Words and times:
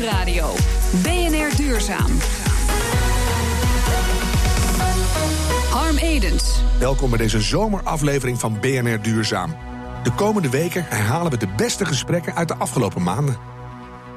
Nieuwsradio. 0.00 0.54
BNR 1.02 1.56
Duurzaam. 1.56 2.10
Harm 5.70 5.96
Edens. 5.96 6.62
Welkom 6.78 7.10
bij 7.10 7.18
deze 7.18 7.40
zomeraflevering 7.40 8.38
van 8.40 8.60
BNR 8.60 9.02
Duurzaam. 9.02 9.56
De 10.02 10.12
komende 10.12 10.50
weken 10.50 10.84
herhalen 10.84 11.30
we 11.30 11.36
de 11.36 11.54
beste 11.56 11.84
gesprekken 11.84 12.34
uit 12.34 12.48
de 12.48 12.54
afgelopen 12.54 13.02
maanden. 13.02 13.38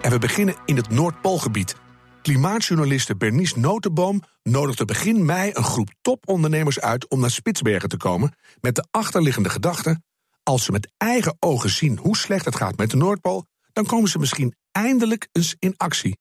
En 0.01 0.11
we 0.11 0.19
beginnen 0.19 0.56
in 0.65 0.76
het 0.76 0.90
Noordpoolgebied. 0.90 1.76
Klimaatjournaliste 2.22 3.15
Bernice 3.15 3.60
Notenboom 3.60 4.22
nodigde 4.44 4.86
begin 4.86 5.26
mei 5.26 5.52
een 5.54 5.63
groep 5.63 5.90
topondernemers 6.02 6.79
uit 6.79 7.08
om 7.08 7.20
naar 7.20 7.31
Spitsbergen 7.31 7.90
te 7.90 7.97
komen 7.97 8.36
met 8.62 8.76
de 8.76 8.86
achterliggende 8.92 9.50
gedachte: 9.50 10.02
als 10.44 10.63
ze 10.63 10.72
met 10.72 10.92
eigen 10.97 11.36
ogen 11.40 11.70
zien 11.70 11.97
hoe 11.97 12.18
slecht 12.18 12.46
het 12.46 12.56
gaat 12.56 12.78
met 12.78 12.90
de 12.90 12.97
Noordpool, 12.97 13.46
dan 13.74 13.85
komen 13.85 14.10
ze 14.10 14.19
misschien 14.19 14.55
eindelijk 14.71 15.28
eens 15.31 15.55
in 15.60 15.73
actie. 15.78 16.17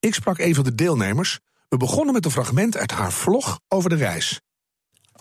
Ik 0.00 0.14
sprak 0.14 0.38
een 0.38 0.54
van 0.54 0.64
de 0.64 0.74
deelnemers. 0.74 1.38
We 1.68 1.76
begonnen 1.76 2.14
met 2.14 2.24
een 2.24 2.30
fragment 2.30 2.76
uit 2.76 2.90
haar 2.90 3.12
vlog 3.12 3.60
over 3.68 3.90
de 3.90 3.96
reis. 3.96 4.40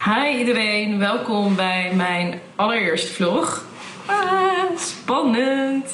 Hi 0.03 0.37
iedereen, 0.37 0.97
welkom 0.97 1.55
bij 1.55 1.95
mijn 1.95 2.39
allereerste 2.55 3.13
vlog. 3.13 3.65
Ah, 4.05 4.77
spannend. 4.77 5.85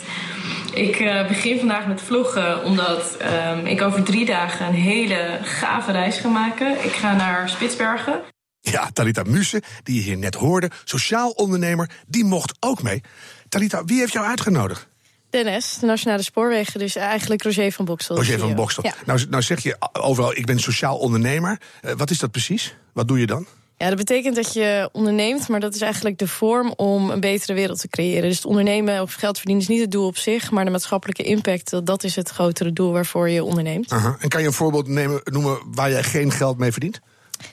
Ik 0.73 0.99
uh, 0.99 1.27
begin 1.27 1.57
vandaag 1.59 1.87
met 1.87 2.01
vloggen 2.01 2.63
omdat 2.63 3.17
um, 3.21 3.65
ik 3.65 3.81
over 3.81 4.03
drie 4.03 4.25
dagen 4.25 4.67
een 4.67 4.73
hele 4.73 5.39
gave 5.41 5.91
reis 5.91 6.17
ga 6.17 6.29
maken. 6.29 6.83
Ik 6.83 6.91
ga 6.91 7.15
naar 7.15 7.49
Spitsbergen. 7.49 8.21
Ja, 8.59 8.89
Talita 8.93 9.23
Muse, 9.23 9.63
die 9.83 9.95
je 9.95 10.01
hier 10.01 10.17
net 10.17 10.35
hoorde, 10.35 10.71
sociaal 10.83 11.29
ondernemer, 11.29 11.89
die 12.07 12.23
mocht 12.23 12.57
ook 12.59 12.81
mee. 12.81 13.01
Talita, 13.49 13.83
wie 13.83 13.99
heeft 13.99 14.13
jou 14.13 14.25
uitgenodigd? 14.25 14.87
NS, 15.31 15.77
de 15.79 15.85
Nationale 15.85 16.23
Spoorwegen, 16.23 16.79
dus 16.79 16.95
eigenlijk 16.95 17.43
Roger 17.43 17.71
van 17.71 17.85
Bokstel. 17.85 18.15
Roger 18.15 18.39
van 18.39 18.55
Bokstel. 18.55 18.83
Ja. 18.83 18.93
Nou, 19.05 19.25
nou 19.29 19.43
zeg 19.43 19.59
je 19.59 19.77
overal, 19.91 20.35
ik 20.35 20.45
ben 20.45 20.59
sociaal 20.59 20.97
ondernemer. 20.97 21.61
Uh, 21.81 21.91
wat 21.91 22.09
is 22.09 22.19
dat 22.19 22.31
precies? 22.31 22.75
Wat 22.93 23.07
doe 23.07 23.19
je 23.19 23.25
dan? 23.25 23.47
Ja, 23.77 23.87
dat 23.87 23.97
betekent 23.97 24.35
dat 24.35 24.53
je 24.53 24.89
onderneemt, 24.91 25.47
maar 25.47 25.59
dat 25.59 25.75
is 25.75 25.81
eigenlijk 25.81 26.17
de 26.17 26.27
vorm 26.27 26.73
om 26.75 27.09
een 27.09 27.19
betere 27.19 27.53
wereld 27.53 27.79
te 27.79 27.87
creëren. 27.87 28.21
Dus 28.21 28.35
het 28.35 28.45
ondernemen 28.45 29.01
of 29.01 29.13
geld 29.13 29.37
verdienen 29.37 29.63
is 29.63 29.69
niet 29.69 29.81
het 29.81 29.91
doel 29.91 30.05
op 30.05 30.17
zich, 30.17 30.51
maar 30.51 30.65
de 30.65 30.71
maatschappelijke 30.71 31.23
impact, 31.23 31.85
dat 31.85 32.03
is 32.03 32.15
het 32.15 32.29
grotere 32.29 32.73
doel 32.73 32.91
waarvoor 32.91 33.29
je 33.29 33.43
onderneemt. 33.43 33.91
En 33.91 34.29
kan 34.29 34.41
je 34.41 34.47
een 34.47 34.53
voorbeeld 34.53 34.87
nemen, 34.87 35.21
noemen 35.23 35.59
waar 35.71 35.89
jij 35.89 36.03
geen 36.03 36.31
geld 36.31 36.57
mee 36.57 36.71
verdient? 36.71 36.99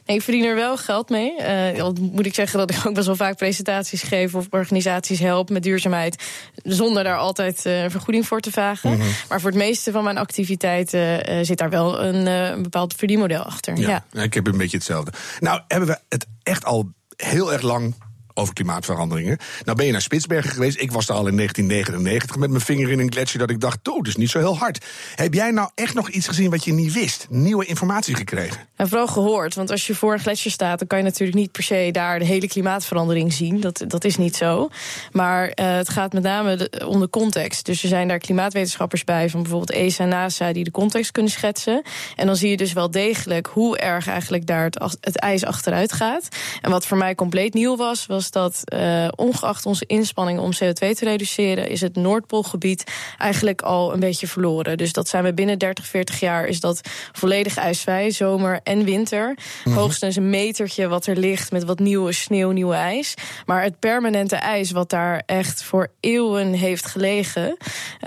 Nee, 0.06 0.16
ik 0.16 0.22
verdien 0.22 0.44
er 0.44 0.54
wel 0.54 0.76
geld 0.76 1.08
mee. 1.08 1.34
Uh, 1.76 1.88
moet 2.00 2.26
ik 2.26 2.34
zeggen 2.34 2.58
dat 2.58 2.70
ik 2.70 2.86
ook 2.86 2.94
best 2.94 3.06
wel 3.06 3.16
vaak 3.16 3.36
presentaties 3.36 4.02
geef 4.02 4.34
of 4.34 4.46
organisaties 4.50 5.18
help 5.18 5.50
met 5.50 5.62
duurzaamheid. 5.62 6.22
Zonder 6.54 7.04
daar 7.04 7.16
altijd 7.16 7.66
uh, 7.66 7.84
vergoeding 7.88 8.26
voor 8.26 8.40
te 8.40 8.50
vragen. 8.50 8.90
Mm 8.90 9.00
-hmm. 9.00 9.10
Maar 9.28 9.40
voor 9.40 9.50
het 9.50 9.58
meeste 9.58 9.92
van 9.92 10.04
mijn 10.04 10.18
activiteiten 10.18 11.30
uh, 11.30 11.44
zit 11.44 11.58
daar 11.58 11.70
wel 11.70 12.02
een, 12.02 12.26
een 12.26 12.62
bepaald 12.62 12.94
verdienmodel 12.94 13.42
achter. 13.42 13.76
Ja, 13.76 14.04
ja, 14.12 14.22
ik 14.22 14.34
heb 14.34 14.46
een 14.46 14.58
beetje 14.58 14.76
hetzelfde. 14.76 15.12
Nou, 15.40 15.60
hebben 15.68 15.88
we 15.88 15.98
het 16.08 16.26
echt 16.42 16.64
al 16.64 16.92
heel 17.16 17.52
erg 17.52 17.62
lang 17.62 17.94
over 18.36 18.54
klimaatveranderingen. 18.54 19.38
Nou 19.64 19.76
ben 19.76 19.86
je 19.86 19.92
naar 19.92 20.02
Spitsbergen 20.02 20.50
geweest. 20.50 20.80
Ik 20.80 20.92
was 20.92 21.06
daar 21.06 21.16
al 21.16 21.26
in 21.26 21.36
1999 21.36 22.36
met 22.36 22.50
mijn 22.50 22.62
vinger 22.62 22.90
in 22.90 22.98
een 22.98 23.12
gletsjer 23.12 23.40
dat 23.40 23.50
ik 23.50 23.60
dacht, 23.60 23.88
oh, 23.88 23.96
dat 23.96 24.06
is 24.06 24.16
niet 24.16 24.30
zo 24.30 24.38
heel 24.38 24.56
hard. 24.56 24.84
Heb 25.14 25.34
jij 25.34 25.50
nou 25.50 25.70
echt 25.74 25.94
nog 25.94 26.08
iets 26.08 26.28
gezien 26.28 26.50
wat 26.50 26.64
je 26.64 26.72
niet 26.72 26.92
wist? 26.92 27.26
Nieuwe 27.30 27.64
informatie 27.64 28.14
gekregen? 28.14 28.60
En 28.76 28.88
vooral 28.88 29.06
gehoord, 29.06 29.54
want 29.54 29.70
als 29.70 29.86
je 29.86 29.94
voor 29.94 30.12
een 30.12 30.20
gletsjer 30.20 30.52
staat, 30.52 30.78
dan 30.78 30.88
kan 30.88 30.98
je 30.98 31.04
natuurlijk 31.04 31.38
niet 31.38 31.52
per 31.52 31.62
se 31.62 31.88
daar 31.92 32.18
de 32.18 32.24
hele 32.24 32.48
klimaatverandering 32.48 33.32
zien. 33.32 33.60
Dat, 33.60 33.84
dat 33.86 34.04
is 34.04 34.16
niet 34.16 34.36
zo. 34.36 34.68
Maar 35.12 35.44
uh, 35.44 35.76
het 35.76 35.88
gaat 35.88 36.12
met 36.12 36.22
name 36.22 36.70
om 36.86 37.00
de 37.00 37.10
context. 37.10 37.66
Dus 37.66 37.82
er 37.82 37.88
zijn 37.88 38.08
daar 38.08 38.18
klimaatwetenschappers 38.18 39.04
bij, 39.04 39.30
van 39.30 39.42
bijvoorbeeld 39.42 39.78
ESA 39.78 40.02
en 40.02 40.08
NASA, 40.08 40.52
die 40.52 40.64
de 40.64 40.70
context 40.70 41.10
kunnen 41.10 41.32
schetsen. 41.32 41.82
En 42.16 42.26
dan 42.26 42.36
zie 42.36 42.50
je 42.50 42.56
dus 42.56 42.72
wel 42.72 42.90
degelijk 42.90 43.46
hoe 43.46 43.78
erg 43.78 44.08
eigenlijk 44.08 44.46
daar 44.46 44.64
het, 44.64 44.96
het 45.00 45.18
ijs 45.18 45.44
achteruit 45.44 45.92
gaat. 45.92 46.28
En 46.60 46.70
wat 46.70 46.86
voor 46.86 46.96
mij 46.96 47.14
compleet 47.14 47.54
nieuw 47.54 47.76
was, 47.76 48.06
was 48.06 48.25
dat 48.30 48.62
uh, 48.74 49.08
ongeacht 49.14 49.66
onze 49.66 49.86
inspanningen 49.86 50.42
om 50.42 50.52
CO2 50.54 50.78
te 50.78 51.04
reduceren, 51.04 51.68
is 51.68 51.80
het 51.80 51.96
Noordpoolgebied 51.96 52.84
eigenlijk 53.18 53.62
al 53.62 53.92
een 53.92 54.00
beetje 54.00 54.26
verloren. 54.26 54.78
Dus 54.78 54.92
dat 54.92 55.08
zijn 55.08 55.24
we 55.24 55.34
binnen 55.34 55.58
30, 55.58 55.86
40 55.86 56.20
jaar 56.20 56.46
is 56.46 56.60
dat 56.60 56.80
volledig 57.12 57.56
ijsvrij, 57.56 58.10
zomer 58.10 58.60
en 58.62 58.84
winter. 58.84 59.28
Mm 59.28 59.36
-hmm. 59.62 59.72
Hoogstens 59.72 60.16
een 60.16 60.30
metertje 60.30 60.88
wat 60.88 61.06
er 61.06 61.16
ligt 61.16 61.52
met 61.52 61.64
wat 61.64 61.78
nieuwe 61.78 62.12
sneeuw, 62.12 62.50
nieuwe 62.50 62.74
ijs. 62.74 63.14
Maar 63.46 63.62
het 63.62 63.78
permanente 63.78 64.36
ijs 64.36 64.70
wat 64.70 64.90
daar 64.90 65.22
echt 65.26 65.62
voor 65.62 65.88
eeuwen 66.00 66.52
heeft 66.52 66.86
gelegen, 66.86 67.56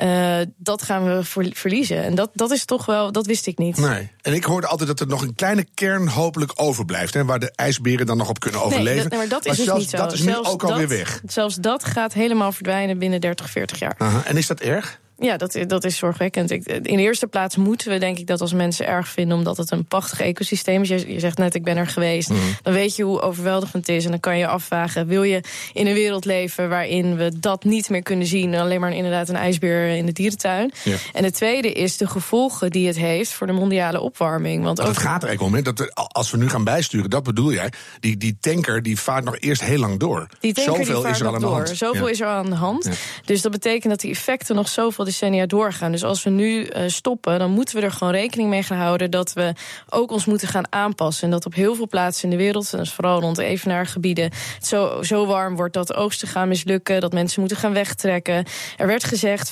uh, 0.03 0.37
dat 0.57 0.81
gaan 0.81 1.03
we 1.03 1.23
verliezen. 1.53 2.03
En 2.03 2.15
dat, 2.15 2.29
dat 2.33 2.51
is 2.51 2.65
toch 2.65 2.85
wel, 2.85 3.11
dat 3.11 3.25
wist 3.25 3.47
ik 3.47 3.57
niet. 3.57 3.77
Nee. 3.77 4.11
En 4.21 4.33
ik 4.33 4.43
hoorde 4.43 4.67
altijd 4.67 4.89
dat 4.89 4.99
er 4.99 5.07
nog 5.07 5.21
een 5.21 5.35
kleine 5.35 5.65
kern 5.73 6.07
hopelijk 6.07 6.51
overblijft, 6.55 7.13
hè, 7.13 7.25
waar 7.25 7.39
de 7.39 7.51
ijsberen 7.55 8.05
dan 8.05 8.17
nog 8.17 8.29
op 8.29 8.39
kunnen 8.39 8.61
overleven. 8.61 8.95
Nee, 8.95 9.07
dat, 9.07 9.17
maar 9.17 9.27
dat 9.27 9.45
is 9.45 9.57
maar 9.57 9.65
dus 9.65 9.75
niet 9.75 9.89
zo. 9.89 9.97
Dat 9.97 10.08
is 10.13 10.21
nu 10.21 10.37
ook 10.37 10.63
alweer 10.63 10.87
weg. 10.87 11.21
Zelfs 11.25 11.55
dat 11.55 11.85
gaat 11.85 12.13
helemaal 12.13 12.51
verdwijnen 12.51 12.97
binnen 12.97 13.21
30, 13.21 13.49
40 13.49 13.79
jaar. 13.79 13.95
Aha. 13.97 14.25
En 14.25 14.37
is 14.37 14.47
dat 14.47 14.59
erg? 14.59 14.99
Ja, 15.19 15.37
dat, 15.37 15.57
dat 15.67 15.83
is 15.83 15.97
zorgwekkend. 15.97 16.51
Ik, 16.51 16.65
in 16.65 16.97
de 16.97 17.03
eerste 17.03 17.27
plaats 17.27 17.55
moeten 17.55 17.91
we 17.91 17.97
denk 17.97 18.17
ik 18.17 18.27
dat 18.27 18.41
als 18.41 18.53
mensen 18.53 18.87
erg 18.87 19.07
vinden... 19.07 19.37
omdat 19.37 19.57
het 19.57 19.71
een 19.71 19.85
prachtig 19.85 20.19
ecosysteem 20.19 20.81
is. 20.81 20.89
Je, 20.89 21.13
je 21.13 21.19
zegt 21.19 21.37
net, 21.37 21.55
ik 21.55 21.63
ben 21.63 21.77
er 21.77 21.87
geweest. 21.87 22.29
Mm. 22.29 22.37
Dan 22.61 22.73
weet 22.73 22.95
je 22.95 23.03
hoe 23.03 23.21
overweldigend 23.21 23.87
het 23.87 23.95
is. 23.95 24.05
En 24.05 24.11
dan 24.11 24.19
kan 24.19 24.37
je 24.37 24.47
afvragen, 24.47 25.07
wil 25.07 25.23
je 25.23 25.43
in 25.73 25.87
een 25.87 25.93
wereld 25.93 26.25
leven... 26.25 26.69
waarin 26.69 27.15
we 27.15 27.39
dat 27.39 27.63
niet 27.63 27.89
meer 27.89 28.03
kunnen 28.03 28.27
zien... 28.27 28.55
alleen 28.55 28.79
maar 28.79 28.93
inderdaad 28.93 29.29
een 29.29 29.35
ijsbeer 29.35 29.95
in 29.95 30.05
de 30.05 30.11
dierentuin. 30.11 30.71
Ja. 30.83 30.95
En 31.13 31.23
het 31.23 31.33
tweede 31.33 31.71
is 31.71 31.97
de 31.97 32.07
gevolgen 32.07 32.69
die 32.71 32.87
het 32.87 32.97
heeft... 32.97 33.31
voor 33.31 33.47
de 33.47 33.53
mondiale 33.53 33.99
opwarming. 33.99 34.63
Want. 34.63 34.77
Het 34.77 34.97
gaat 34.97 35.21
er 35.23 35.27
eigenlijk 35.27 35.41
om, 35.41 35.53
hè, 35.53 35.61
dat 35.61 35.95
als 36.13 36.31
we 36.31 36.37
nu 36.37 36.49
gaan 36.49 36.63
bijsturen... 36.63 37.09
dat 37.09 37.23
bedoel 37.23 37.53
jij, 37.53 37.71
die, 37.99 38.17
die 38.17 38.37
tanker 38.39 38.81
die 38.83 38.99
vaart 38.99 39.23
nog 39.23 39.37
eerst 39.39 39.63
heel 39.63 39.79
lang 39.79 39.99
door. 39.99 40.27
Die 40.39 40.53
tanker 40.53 40.73
Zoveel 40.75 40.93
die 40.93 41.03
vaart 41.03 41.13
is 41.13 41.19
er 41.19 41.25
nog 41.25 41.33
aan 41.33 41.39
de 41.39 41.45
door. 41.45 41.55
hand. 41.55 41.77
Zoveel 41.77 42.05
Ja. 42.05 42.11
is 42.11 42.19
er 42.19 42.27
aan 42.27 42.49
de 42.49 42.55
hand. 42.55 42.85
Ja. 42.85 42.91
Dus 43.25 43.41
dat 43.41 43.51
betekent 43.51 43.89
dat 43.89 43.99
die 43.99 44.11
effecten 44.11 44.55
nog 44.55 44.69
zoveel 44.69 45.05
decennia 45.09 45.45
doorgaan. 45.45 45.91
Dus 45.91 46.03
als 46.03 46.23
we 46.23 46.29
nu 46.29 46.63
uh, 46.63 46.83
stoppen, 46.87 47.39
dan 47.39 47.51
moeten 47.51 47.75
we 47.75 47.81
er 47.81 47.91
gewoon 47.91 48.13
rekening 48.13 48.49
mee 48.49 48.63
gaan 48.63 48.77
houden 48.77 49.11
dat 49.11 49.33
we 49.33 49.53
ook 49.89 50.11
ons 50.11 50.25
moeten 50.25 50.47
gaan 50.47 50.73
aanpassen. 50.73 51.23
En 51.23 51.31
dat 51.31 51.45
op 51.45 51.53
heel 51.53 51.75
veel 51.75 51.87
plaatsen 51.87 52.23
in 52.23 52.37
de 52.37 52.43
wereld, 52.43 52.73
en 52.73 52.79
dus 52.79 52.93
vooral 52.93 53.19
rond 53.19 53.35
de 53.35 53.43
evenaargebieden, 53.43 54.23
het 54.55 54.67
zo, 54.67 55.03
zo 55.03 55.25
warm 55.25 55.55
wordt 55.55 55.73
dat 55.73 55.87
de 55.87 55.93
oogsten 55.93 56.27
gaan 56.27 56.47
mislukken, 56.47 57.01
dat 57.01 57.13
mensen 57.13 57.39
moeten 57.39 57.57
gaan 57.57 57.73
wegtrekken. 57.73 58.45
Er 58.77 58.87
werd 58.87 59.03
gezegd, 59.03 59.51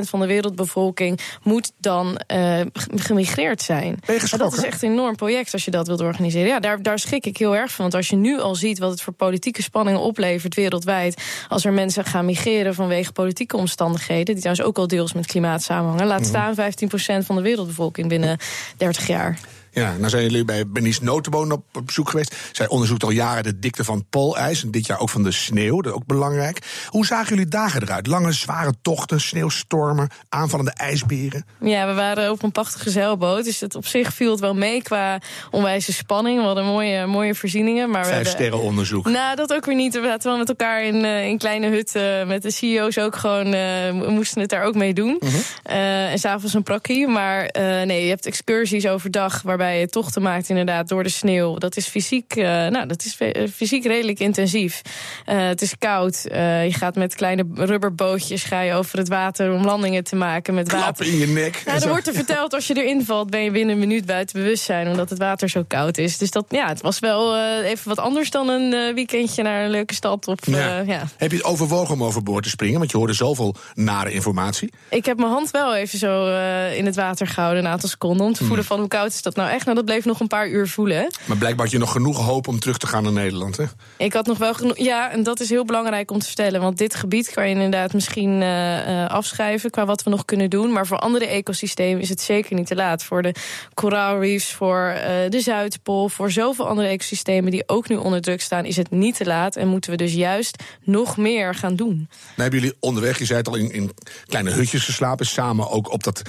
van 0.00 0.20
de 0.20 0.26
wereldbevolking 0.26 1.20
moet 1.42 1.72
dan 1.78 2.20
uh, 2.32 2.60
gemigreerd 2.94 3.62
zijn. 3.62 3.98
En 4.06 4.38
dat 4.38 4.52
is 4.52 4.64
echt 4.64 4.82
een 4.82 4.92
enorm 4.92 5.16
project 5.16 5.52
als 5.52 5.64
je 5.64 5.70
dat 5.70 5.86
wilt 5.86 6.00
organiseren. 6.00 6.48
Ja, 6.48 6.60
daar, 6.60 6.82
daar 6.82 6.98
schrik 6.98 7.26
ik 7.26 7.36
heel 7.36 7.56
erg 7.56 7.70
van. 7.70 7.80
Want 7.80 7.94
als 7.94 8.08
je 8.08 8.16
nu 8.16 8.40
al 8.40 8.54
ziet 8.54 8.78
wat 8.78 8.90
het 8.90 9.02
voor 9.02 9.12
politieke 9.12 9.62
spanningen 9.62 10.00
oplevert 10.00 10.54
wereldwijd. 10.54 11.22
als 11.48 11.64
er 11.64 11.72
mensen 11.72 12.04
gaan 12.04 12.24
migreren 12.24 12.74
vanwege 12.74 13.12
politieke 13.12 13.56
omstandigheden. 13.56 14.24
die 14.24 14.42
trouwens 14.42 14.66
ook 14.66 14.77
al 14.78 14.86
deels 14.86 15.12
met 15.12 15.26
klimaat 15.26 15.62
samenhangen. 15.62 16.06
laat 16.06 16.26
staan 16.26 16.54
15% 16.54 17.26
van 17.26 17.36
de 17.36 17.42
wereldbevolking 17.42 18.08
binnen 18.08 18.38
30 18.76 19.06
jaar. 19.06 19.38
Ja, 19.70 19.96
nou 19.96 20.08
zijn 20.08 20.22
jullie 20.22 20.44
bij 20.44 20.66
Bernice 20.68 21.04
Notenboon 21.04 21.52
op, 21.52 21.64
op 21.72 21.86
bezoek 21.86 22.10
geweest. 22.10 22.34
Zij 22.52 22.68
onderzoekt 22.68 23.02
al 23.02 23.10
jaren 23.10 23.42
de 23.42 23.58
dikte 23.58 23.84
van 23.84 23.96
het 23.96 24.10
poolijs. 24.10 24.62
En 24.62 24.70
dit 24.70 24.86
jaar 24.86 24.98
ook 24.98 25.08
van 25.08 25.22
de 25.22 25.30
sneeuw, 25.30 25.80
dat 25.80 25.92
is 25.92 25.98
ook 25.98 26.06
belangrijk. 26.06 26.58
Hoe 26.88 27.06
zagen 27.06 27.28
jullie 27.28 27.50
dagen 27.50 27.82
eruit? 27.82 28.06
Lange, 28.06 28.32
zware 28.32 28.72
tochten, 28.82 29.20
sneeuwstormen, 29.20 30.08
aanvallende 30.28 30.70
ijsberen. 30.72 31.44
Ja, 31.60 31.86
we 31.86 31.94
waren 31.94 32.30
op 32.30 32.42
een 32.42 32.52
prachtige 32.52 32.90
zeilboot. 32.90 33.44
Dus 33.44 33.60
het 33.60 33.74
op 33.74 33.86
zich 33.86 34.14
viel 34.14 34.30
het 34.30 34.40
wel 34.40 34.54
mee 34.54 34.82
qua 34.82 35.20
onwijze 35.50 35.92
spanning. 35.92 36.38
We 36.38 36.44
hadden 36.46 36.64
mooie, 36.64 37.06
mooie 37.06 37.34
voorzieningen. 37.34 37.90
Maar 37.90 38.06
Vijf 38.06 38.28
sterren 38.28 38.60
onderzoek. 38.60 39.08
Nou, 39.08 39.36
dat 39.36 39.52
ook 39.52 39.64
weer 39.64 39.74
niet. 39.74 39.94
We 39.94 40.02
zaten 40.06 40.28
wel 40.30 40.38
met 40.38 40.48
elkaar 40.48 40.84
in, 40.84 41.04
eh, 41.04 41.26
in 41.26 41.38
kleine 41.38 41.68
hutten. 41.68 42.26
Met 42.26 42.42
de 42.42 42.50
CEO's 42.50 42.98
ook 42.98 43.16
gewoon. 43.16 43.46
eh, 43.46 43.52
we 44.00 44.06
moesten 44.10 44.40
het 44.40 44.50
daar 44.50 44.62
ook 44.64 44.74
mee 44.74 44.94
doen. 44.94 45.16
Mhm. 45.20 45.36
Eh, 45.62 46.10
en 46.10 46.18
s'avonds 46.18 46.54
een 46.54 46.62
prakkie. 46.62 47.06
Maar 47.08 47.44
eh, 47.46 47.62
nee, 47.86 48.02
je 48.02 48.08
hebt 48.08 48.26
excursies 48.26 48.86
overdag. 48.86 49.42
Waarbij 49.58 49.80
je 49.80 49.88
tochten 49.88 50.22
maakt, 50.22 50.48
inderdaad, 50.48 50.88
door 50.88 51.02
de 51.02 51.08
sneeuw. 51.08 51.56
Dat 51.56 51.76
is 51.76 51.86
fysiek, 51.86 52.36
eh, 52.36 52.44
nou, 52.44 52.86
dat 52.86 53.04
is 53.04 53.18
fysiek 53.54 53.84
redelijk 53.84 54.18
intensief. 54.18 54.82
Eh, 55.24 55.46
het 55.46 55.62
is 55.62 55.78
koud. 55.78 56.24
Eh, 56.24 56.64
je 56.64 56.72
gaat 56.72 56.94
met 56.94 57.14
kleine 57.14 57.44
rubberbootjes 57.54 58.44
ga 58.44 58.60
je 58.60 58.72
over 58.72 58.98
het 58.98 59.08
water 59.08 59.52
om 59.52 59.64
landingen 59.64 60.04
te 60.04 60.16
maken 60.16 60.54
met 60.54 60.72
water. 60.72 60.82
Klappen 60.82 61.06
in 61.06 61.18
je 61.18 61.26
nek. 61.26 61.62
Ja, 61.66 61.80
er 61.80 61.88
wordt 61.88 62.06
er 62.06 62.14
verteld, 62.14 62.54
als 62.54 62.66
je 62.66 62.74
erin 62.74 63.04
valt, 63.04 63.30
ben 63.30 63.40
je 63.40 63.50
binnen 63.50 63.74
een 63.74 63.80
minuut 63.80 64.06
buiten 64.06 64.40
bewustzijn. 64.40 64.88
Omdat 64.88 65.10
het 65.10 65.18
water 65.18 65.48
zo 65.48 65.64
koud 65.68 65.98
is. 65.98 66.18
Dus 66.18 66.30
dat, 66.30 66.44
ja, 66.48 66.68
het 66.68 66.80
was 66.80 66.98
wel 66.98 67.38
even 67.62 67.88
wat 67.88 67.98
anders 67.98 68.30
dan 68.30 68.48
een 68.48 68.94
weekendje 68.94 69.42
naar 69.42 69.64
een 69.64 69.70
leuke 69.70 69.94
stad. 69.94 70.28
Of, 70.28 70.46
Ja. 70.46 70.78
ja. 70.78 71.02
Heb 71.16 71.30
je 71.30 71.36
het 71.36 71.46
overwogen 71.46 71.94
om 71.94 72.04
overboord 72.04 72.42
te 72.42 72.48
springen? 72.48 72.78
Want 72.78 72.90
je 72.90 72.96
hoorde 72.96 73.12
zoveel 73.12 73.54
nare 73.74 74.12
informatie. 74.12 74.72
Ik 74.88 75.04
heb 75.04 75.18
mijn 75.18 75.30
hand 75.30 75.50
wel 75.50 75.74
even 75.74 75.98
zo 75.98 76.26
in 76.70 76.86
het 76.86 76.96
water 76.96 77.26
gehouden, 77.26 77.64
een 77.64 77.70
aantal 77.70 77.88
seconden. 77.88 78.26
Om 78.26 78.32
te 78.32 78.44
voelen 78.44 78.64
van 78.64 78.78
hoe 78.78 78.88
koud 78.88 79.12
is 79.12 79.22
dat 79.22 79.36
nou 79.36 79.47
nou 79.48 79.60
echt? 79.60 79.64
Nou, 79.64 79.76
dat 79.76 79.84
bleef 79.84 80.04
nog 80.04 80.20
een 80.20 80.26
paar 80.26 80.48
uur 80.48 80.68
voelen. 80.68 81.12
Maar 81.24 81.36
blijkbaar 81.36 81.64
had 81.64 81.74
je 81.74 81.78
nog 81.78 81.92
genoeg 81.92 82.24
hoop 82.24 82.48
om 82.48 82.58
terug 82.58 82.78
te 82.78 82.86
gaan 82.86 83.02
naar 83.02 83.12
Nederland, 83.12 83.56
hè? 83.56 83.64
Ik 83.96 84.12
had 84.12 84.26
nog 84.26 84.38
wel 84.38 84.54
genoeg. 84.54 84.78
Ja, 84.78 85.10
en 85.10 85.22
dat 85.22 85.40
is 85.40 85.50
heel 85.50 85.64
belangrijk 85.64 86.10
om 86.10 86.18
te 86.18 86.26
vertellen. 86.26 86.60
Want 86.60 86.78
dit 86.78 86.94
gebied 86.94 87.30
kan 87.30 87.48
je 87.48 87.54
inderdaad 87.54 87.92
misschien 87.92 88.40
uh, 88.40 89.06
afschrijven 89.06 89.70
qua 89.70 89.86
wat 89.86 90.02
we 90.02 90.10
nog 90.10 90.24
kunnen 90.24 90.50
doen. 90.50 90.72
Maar 90.72 90.86
voor 90.86 90.98
andere 90.98 91.26
ecosystemen 91.26 92.00
is 92.02 92.08
het 92.08 92.20
zeker 92.20 92.54
niet 92.54 92.66
te 92.66 92.74
laat. 92.74 93.04
Voor 93.04 93.22
de 93.22 93.34
coral 93.74 94.20
reefs, 94.20 94.52
voor 94.52 94.94
uh, 94.94 95.02
de 95.28 95.40
Zuidpool, 95.40 96.08
voor 96.08 96.30
zoveel 96.30 96.68
andere 96.68 96.88
ecosystemen 96.88 97.50
die 97.50 97.62
ook 97.66 97.88
nu 97.88 97.96
onder 97.96 98.20
druk 98.20 98.40
staan, 98.40 98.64
is 98.64 98.76
het 98.76 98.90
niet 98.90 99.16
te 99.16 99.24
laat. 99.24 99.56
En 99.56 99.68
moeten 99.68 99.90
we 99.90 99.96
dus 99.96 100.12
juist 100.12 100.62
nog 100.84 101.16
meer 101.16 101.54
gaan 101.54 101.76
doen. 101.76 101.94
Nou, 101.96 102.08
hebben 102.36 102.60
jullie 102.60 102.76
onderweg, 102.80 103.18
je 103.18 103.24
zei 103.24 103.38
het 103.38 103.48
al, 103.48 103.54
in, 103.54 103.72
in 103.72 103.90
kleine 104.26 104.50
hutjes 104.50 104.84
geslapen. 104.84 105.26
Samen 105.26 105.70
ook 105.70 105.92
op 105.92 106.02
dat 106.04 106.22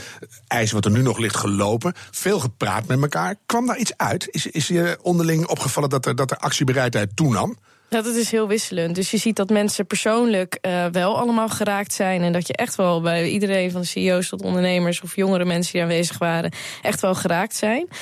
ijs 0.48 0.72
wat 0.72 0.86
er 0.86 0.92
nu 0.92 1.02
nog 1.02 1.18
ligt 1.18 1.38
gelopen. 1.38 1.94
Veel 2.12 2.40
gepraat 2.40 2.88
met 2.88 3.02
elkaar. 3.02 3.09
Kwam 3.46 3.66
daar 3.66 3.78
iets 3.78 3.98
uit? 3.98 4.28
Is, 4.32 4.48
is 4.48 4.68
je 4.68 4.98
onderling 5.02 5.48
opgevallen 5.48 5.90
dat 5.90 6.06
er, 6.06 6.16
dat 6.16 6.32
er 6.32 6.38
actiebereidheid 6.38 7.16
toenam? 7.16 7.58
Dat 7.90 8.06
is 8.06 8.32
heel 8.32 8.48
wisselend. 8.48 8.96
Dus 8.96 9.12
je 9.12 9.18
ziet 9.18 9.36
dat 9.36 9.50
mensen 9.50 9.86
persoonlijk 9.86 10.58
uh, 10.62 10.86
wel 10.92 11.18
allemaal 11.18 11.50
geraakt 11.50 11.94
zijn. 11.94 12.22
En 12.22 12.32
dat 12.32 12.48
je 12.48 12.54
echt 12.54 12.76
wel 12.76 13.02
bij 13.02 13.30
iedereen 13.30 13.72
van 13.72 13.82
de 13.82 13.88
CEO's 13.88 14.30
tot 14.30 14.42
ondernemers 14.42 15.02
of 15.02 15.16
jongere 15.16 15.46
mensen 15.46 15.74
die 15.74 15.82
aanwezig 15.82 16.18
waren, 16.18 16.52
echt 16.82 17.02
wel 17.02 17.16
geraakt 17.16 17.56
zijn. 17.56 17.88
Uh, 17.90 17.94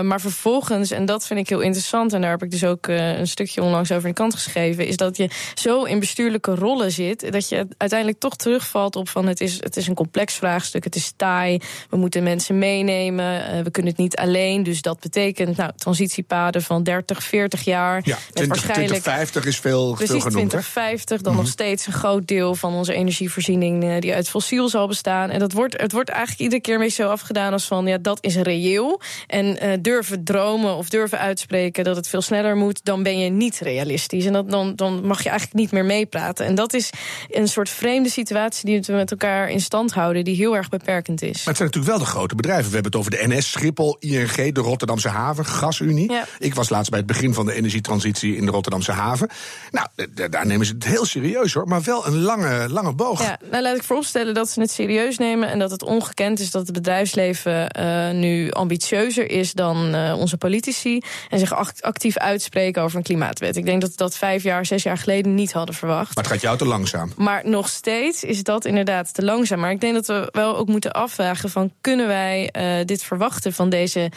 maar 0.00 0.20
vervolgens, 0.20 0.90
en 0.90 1.06
dat 1.06 1.26
vind 1.26 1.40
ik 1.40 1.48
heel 1.48 1.60
interessant, 1.60 2.12
en 2.12 2.20
daar 2.20 2.30
heb 2.30 2.42
ik 2.42 2.50
dus 2.50 2.64
ook 2.64 2.86
uh, 2.86 3.18
een 3.18 3.26
stukje 3.26 3.62
onlangs 3.62 3.92
over 3.92 4.02
in 4.02 4.14
de 4.14 4.20
kant 4.20 4.34
geschreven, 4.34 4.86
is 4.86 4.96
dat 4.96 5.16
je 5.16 5.30
zo 5.54 5.82
in 5.82 6.00
bestuurlijke 6.00 6.54
rollen 6.54 6.92
zit, 6.92 7.32
dat 7.32 7.48
je 7.48 7.66
uiteindelijk 7.76 8.20
toch 8.20 8.36
terugvalt 8.36 8.96
op 8.96 9.08
van 9.08 9.26
het 9.26 9.40
is, 9.40 9.54
het 9.62 9.76
is 9.76 9.86
een 9.86 9.94
complex 9.94 10.34
vraagstuk, 10.34 10.84
het 10.84 10.94
is 10.94 11.12
taai, 11.16 11.58
we 11.90 11.96
moeten 11.96 12.22
mensen 12.22 12.58
meenemen, 12.58 13.64
we 13.64 13.70
kunnen 13.70 13.92
het 13.92 14.00
niet 14.00 14.16
alleen. 14.16 14.62
Dus 14.62 14.82
dat 14.82 15.00
betekent 15.00 15.56
nou, 15.56 15.70
transitiepaden 15.76 16.62
van 16.62 16.82
30, 16.82 17.22
40 17.22 17.64
jaar. 17.64 18.00
Ja, 18.04 18.18
20, 18.32 18.46
waarschijnlijk 18.46 19.05
2050 19.06 19.44
is 19.44 19.60
veel, 19.60 19.92
Precies, 19.92 20.10
veel 20.10 20.20
genoemd. 20.20 20.50
2050, 20.50 21.20
dan 21.20 21.32
nog 21.32 21.42
mhm. 21.42 21.52
steeds 21.52 21.86
een 21.86 21.92
groot 21.92 22.26
deel 22.26 22.54
van 22.54 22.74
onze 22.74 22.92
energievoorziening 22.92 23.84
uh, 23.84 24.00
die 24.00 24.14
uit 24.14 24.28
fossiel 24.28 24.68
zal 24.68 24.86
bestaan. 24.86 25.30
En 25.30 25.38
dat 25.38 25.52
wordt, 25.52 25.80
het 25.80 25.92
wordt 25.92 26.10
eigenlijk 26.10 26.40
iedere 26.40 26.60
keer 26.60 26.78
mee 26.78 26.88
zo 26.88 27.08
afgedaan 27.08 27.52
als 27.52 27.64
van 27.64 27.86
ja, 27.86 27.98
dat 27.98 28.18
is 28.20 28.36
reëel. 28.36 29.00
En 29.26 29.46
uh, 29.46 29.72
durven 29.80 30.24
dromen 30.24 30.76
of 30.76 30.88
durven 30.88 31.18
uitspreken 31.18 31.84
dat 31.84 31.96
het 31.96 32.08
veel 32.08 32.22
sneller 32.22 32.56
moet, 32.56 32.80
dan 32.84 33.02
ben 33.02 33.18
je 33.18 33.30
niet 33.30 33.58
realistisch. 33.58 34.24
En 34.24 34.32
dat, 34.32 34.50
dan, 34.50 34.74
dan 34.74 35.06
mag 35.06 35.22
je 35.22 35.28
eigenlijk 35.28 35.60
niet 35.60 35.70
meer 35.70 35.84
meepraten. 35.84 36.46
En 36.46 36.54
dat 36.54 36.72
is 36.72 36.90
een 37.30 37.48
soort 37.48 37.68
vreemde 37.68 38.08
situatie 38.08 38.64
die 38.64 38.80
we 38.80 38.92
met 38.92 39.10
elkaar 39.10 39.50
in 39.50 39.60
stand 39.60 39.92
houden, 39.92 40.24
die 40.24 40.36
heel 40.36 40.56
erg 40.56 40.68
beperkend 40.68 41.22
is. 41.22 41.36
Maar 41.36 41.54
het 41.54 41.56
zijn 41.56 41.68
natuurlijk 41.68 41.96
wel 41.96 42.06
de 42.06 42.12
grote 42.12 42.34
bedrijven. 42.34 42.66
We 42.66 42.74
hebben 42.74 42.92
het 42.92 43.00
over 43.00 43.10
de 43.10 43.34
NS, 43.34 43.50
Schiphol, 43.50 43.96
ING, 44.00 44.54
de 44.54 44.60
Rotterdamse 44.60 45.08
haven, 45.08 45.44
Gasunie. 45.46 46.12
Ja. 46.12 46.24
Ik 46.38 46.54
was 46.54 46.68
laatst 46.68 46.90
bij 46.90 46.98
het 46.98 47.08
begin 47.08 47.34
van 47.34 47.46
de 47.46 47.52
energietransitie 47.52 48.36
in 48.36 48.44
de 48.44 48.50
Rotterdamse 48.50 48.92
haven. 48.96 49.28
Nou, 49.70 49.86
daar 50.30 50.46
nemen 50.46 50.66
ze 50.66 50.72
het 50.72 50.84
heel 50.84 51.04
serieus 51.04 51.52
hoor, 51.52 51.68
maar 51.68 51.82
wel 51.82 52.06
een 52.06 52.20
lange, 52.20 52.68
lange 52.68 52.92
boog. 52.92 53.22
Ja, 53.22 53.38
nou 53.50 53.62
laat 53.62 53.76
ik 53.76 53.82
vooropstellen 53.82 54.34
dat 54.34 54.50
ze 54.50 54.60
het 54.60 54.70
serieus 54.70 55.18
nemen 55.18 55.48
en 55.48 55.58
dat 55.58 55.70
het 55.70 55.82
ongekend 55.82 56.38
is 56.38 56.50
dat 56.50 56.62
het 56.62 56.72
bedrijfsleven 56.72 57.78
uh, 57.78 58.10
nu 58.10 58.50
ambitieuzer 58.50 59.30
is 59.30 59.52
dan 59.52 59.94
uh, 59.94 60.18
onze 60.18 60.36
politici 60.36 61.00
en 61.28 61.38
zich 61.38 61.80
actief 61.80 62.16
uitspreken 62.16 62.82
over 62.82 62.96
een 62.96 63.02
klimaatwet. 63.02 63.56
Ik 63.56 63.64
denk 63.64 63.80
dat 63.80 63.90
we 63.90 63.96
dat 63.96 64.16
vijf 64.16 64.42
jaar, 64.42 64.66
zes 64.66 64.82
jaar 64.82 64.98
geleden 64.98 65.34
niet 65.34 65.52
hadden 65.52 65.74
verwacht. 65.74 66.14
Maar 66.14 66.24
het 66.24 66.32
gaat 66.32 66.42
jou 66.42 66.58
te 66.58 66.66
langzaam. 66.66 67.12
Maar 67.16 67.48
nog 67.48 67.68
steeds 67.68 68.24
is 68.24 68.42
dat 68.42 68.64
inderdaad 68.64 69.14
te 69.14 69.24
langzaam. 69.24 69.60
Maar 69.60 69.70
ik 69.70 69.80
denk 69.80 69.94
dat 69.94 70.06
we 70.06 70.28
wel 70.32 70.56
ook 70.56 70.68
moeten 70.68 70.92
afvragen 70.92 71.50
van 71.50 71.72
kunnen 71.80 72.06
wij 72.06 72.52
uh, 72.52 72.84
dit 72.84 73.02
verwachten 73.02 73.52
van 73.52 73.68
deze 73.68 74.10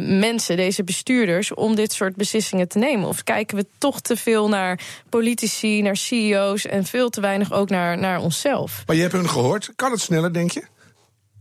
mensen, 0.00 0.56
deze 0.56 0.84
bestuurders, 0.84 1.54
om 1.54 1.74
dit 1.74 1.92
soort 1.92 2.16
beslissingen 2.16 2.68
te 2.68 2.78
nemen? 2.78 3.08
Of 3.08 3.22
kijken 3.24 3.56
we 3.56 3.66
toch 3.78 4.00
te 4.00 4.13
veel 4.16 4.48
naar 4.48 4.80
politici, 5.08 5.82
naar 5.82 5.96
CEO's 5.96 6.66
en 6.66 6.84
veel 6.84 7.10
te 7.10 7.20
weinig 7.20 7.52
ook 7.52 7.68
naar, 7.68 7.98
naar 7.98 8.20
onszelf. 8.20 8.82
Maar 8.86 8.96
je 8.96 9.02
hebt 9.02 9.14
hun 9.14 9.28
gehoord. 9.28 9.72
Kan 9.76 9.90
het 9.90 10.00
sneller, 10.00 10.32
denk 10.32 10.50
je? 10.50 10.62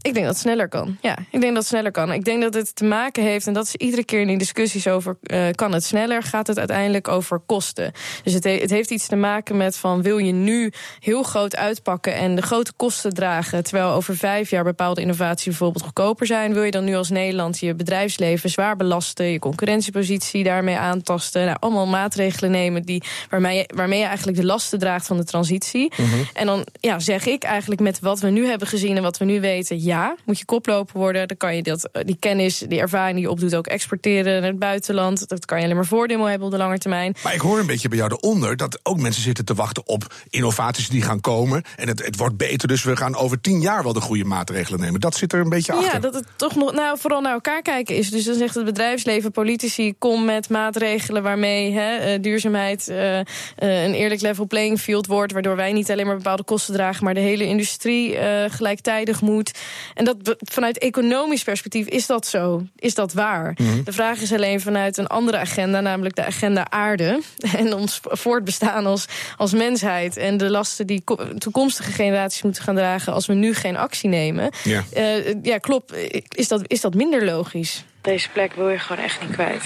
Ik 0.04 0.14
denk 0.14 0.26
dat 0.26 0.34
het 0.34 0.44
sneller 0.44 0.68
kan. 0.68 0.98
Ja, 1.02 1.18
ik 1.32 1.42
denk 1.42 1.54
dat 1.54 1.56
het 1.56 1.66
sneller 1.66 1.92
kan. 1.92 2.12
Ik 2.12 2.24
denk 2.24 2.42
dat 2.42 2.54
het 2.54 2.76
te 2.76 2.84
maken 2.84 3.24
heeft, 3.24 3.48
en 3.48 3.54
dat 3.54 3.66
is 3.66 3.76
iedere 3.76 4.06
keer 4.06 4.20
in 4.20 4.28
die 4.28 4.38
discussies 4.38 4.88
over 4.88 5.18
uh, 5.22 5.46
kan 5.56 5.74
het 5.74 5.84
sneller, 5.84 6.24
gaat 6.24 6.48
het 6.48 6.58
uiteindelijk 6.58 7.08
over 7.08 7.40
kosten. 7.40 7.92
Dus 8.24 8.34
het, 8.34 8.44
het, 8.44 8.70
heeft 8.70 8.92
iets 8.92 9.08
te 9.08 9.16
maken 9.16 9.58
met 9.58 9.78
van 9.78 10.02
wil 10.02 10.18
je 10.18 10.32
nu 10.32 10.72
heel 11.00 11.24
groot 11.24 11.56
uitpakken 11.56 12.16
en 12.16 12.36
de 12.36 12.42
grote 12.42 12.74
kosten 12.74 13.14
dragen, 13.14 13.64
terwijl 13.64 13.92
over 13.92 14.18
vijf 14.18 14.50
jaar 14.50 14.64
bepaalde 14.64 15.02
innovaties 15.02 15.46
bijvoorbeeld 15.46 15.84
goedkoper 15.84 16.26
zijn, 16.26 16.54
wil 16.54 16.64
je 16.64 16.72
dan 16.72 16.84
nu 16.84 16.96
als 16.96 17.10
Nederland 17.10 17.60
je 17.60 17.76
bedrijfsleven 17.76 18.50
zwaar 18.50 18.76
belasten, 18.76 19.26
je 19.26 19.40
concurrentiepositie 19.40 20.44
daarmee 20.44 20.78
aantasten, 20.78 21.46
nou, 21.46 21.58
allemaal 21.60 21.88
maatregelen 21.88 22.52
nemen 22.52 22.84
die, 22.84 23.04
waarmee, 23.30 23.58
je, 23.58 23.70
waarmee 23.76 24.00
je 24.00 24.06
eigenlijk 24.06 24.38
de 24.38 24.46
lasten 24.46 24.80
draagt 24.80 25.08
van 25.08 25.18
de 25.18 25.26
transitie. 25.26 25.94
Mm 25.98 26.06
-hmm. 26.06 26.28
En 26.34 26.46
dan 26.46 26.66
ja, 26.80 27.00
zeg 27.00 27.26
ik 27.26 27.44
eigenlijk 27.44 27.82
met 27.82 28.00
wat 28.00 28.20
we 28.20 28.30
nu 28.30 28.48
hebben 28.48 28.68
gezien 28.68 28.98
en 28.98 29.04
wat 29.04 29.18
we 29.18 29.26
nu 29.26 29.42
weten, 29.42 29.84
ja 29.84 29.93
ja, 29.94 30.16
moet 30.25 30.40
je 30.40 30.45
koploper 30.45 30.98
worden. 30.98 31.28
Dan 31.28 31.38
kan 31.38 31.56
je 31.56 31.63
dat, 31.63 31.90
eh, 31.92 32.04
die 32.06 32.18
kennis, 32.19 32.57
die 32.57 32.80
ervaring 32.80 33.16
die 33.16 33.24
je 33.24 33.31
opdoet 33.31 33.56
ook 33.56 33.68
exporteren 33.68 34.42
naar 34.42 34.50
het 34.50 34.60
buitenland. 34.60 35.28
Dat 35.28 35.45
kan 35.45 35.57
je 35.57 35.63
alleen 35.63 35.75
maar 35.75 35.86
voordeel 35.86 36.25
hebben 36.25 36.48
op 36.48 36.54
de 36.54 36.60
lange 36.60 36.78
termijn. 36.78 37.16
Maar 37.24 37.34
ik 37.34 37.42
hoor 37.42 37.60
een 37.60 37.66
beetje 37.66 37.88
bij 37.88 37.98
jou 37.98 38.12
eronder 38.12 38.57
dat 38.57 38.80
ook 38.84 39.00
mensen 39.00 39.22
zitten 39.22 39.45
te 39.45 39.54
wachten 39.54 39.88
op 39.88 40.13
innovaties 40.30 40.90
die 40.90 41.01
gaan 41.01 41.22
komen. 41.22 41.63
En 41.75 41.88
het, 41.88 42.06
het 42.06 42.18
wordt 42.18 42.38
beter, 42.38 42.68
dus 42.68 42.84
we 42.84 42.95
gaan 42.95 43.16
over 43.16 43.42
tien 43.42 43.62
jaar 43.62 43.84
wel 43.84 43.94
de 43.94 44.01
goede 44.01 44.24
maatregelen 44.24 44.80
nemen. 44.80 45.00
Dat 45.00 45.16
zit 45.16 45.34
er 45.34 45.40
een 45.40 45.50
beetje 45.50 45.74
achter. 45.74 45.94
Ja, 45.94 46.00
dat 46.00 46.13
het 46.13 46.25
toch 46.36 46.56
nog 46.56 46.74
nou, 46.74 47.00
vooral 47.00 47.22
naar 47.22 47.34
elkaar 47.34 47.62
kijken 47.62 47.96
is. 47.96 48.10
Dus 48.10 48.25
dan 48.25 48.36
zegt 48.36 48.56
het 48.56 48.66
bedrijfsleven, 48.66 49.31
politici, 49.31 49.94
kom 49.98 50.25
met 50.25 50.50
maatregelen 50.50 51.24
waarmee 51.24 51.72
hè, 51.72 51.96
eh, 51.96 52.22
duurzaamheid 52.22 52.88
uh, 52.89 53.18
een 53.56 53.94
eerlijk 53.94 54.22
level 54.22 54.48
playing 54.48 54.80
field 54.80 55.07
wordt. 55.07 55.31
Waardoor 55.31 55.56
wij 55.56 55.72
niet 55.72 55.92
alleen 55.92 56.06
maar 56.06 56.18
bepaalde 56.18 56.44
kosten 56.44 56.74
dragen, 56.74 57.04
maar 57.04 57.13
de 57.13 57.19
hele 57.19 57.46
industrie 57.46 58.13
uh, 58.13 58.44
gelijktijdig 58.48 59.22
moet. 59.22 59.51
En 59.94 60.06
dat 60.06 60.36
vanuit 60.40 60.78
economisch 60.78 61.44
perspectief 61.44 61.88
is 61.88 62.06
dat 62.06 62.28
zo. 62.28 62.64
Is 62.76 62.96
dat 62.96 63.14
waar? 63.14 63.56
Mhm. 63.58 63.84
De 63.84 63.92
vraag 63.92 64.22
is 64.22 64.34
alleen 64.34 64.62
vanuit 64.62 64.98
een 64.98 65.08
andere 65.08 65.38
agenda, 65.38 65.82
namelijk 65.82 66.16
de 66.16 66.26
agenda 66.26 66.70
aarde. 66.70 67.22
En 67.58 67.74
ons 67.74 68.00
voortbestaan 68.04 68.86
als, 68.86 69.06
als 69.38 69.54
mensheid. 69.54 70.18
En 70.18 70.38
de 70.38 70.50
lasten 70.50 70.88
die 70.88 71.04
toekomstige 71.38 71.92
generaties 71.92 72.42
moeten 72.42 72.64
gaan 72.64 72.76
dragen 72.76 73.14
als 73.14 73.26
we 73.26 73.34
nu 73.34 73.54
geen 73.54 73.78
actie 73.78 74.10
nemen. 74.10 74.52
Ja, 74.64 74.84
uh, 74.98 75.36
ja 75.42 75.58
klopt. 75.58 75.94
Is 76.36 76.48
dat, 76.48 76.62
is 76.68 76.82
dat 76.82 76.94
minder 76.94 77.26
logisch? 77.26 77.84
Deze 78.02 78.30
plek 78.30 78.54
wil 78.54 78.70
je 78.70 78.80
gewoon 78.80 79.04
echt 79.04 79.22
niet 79.22 79.32
kwijt. 79.32 79.64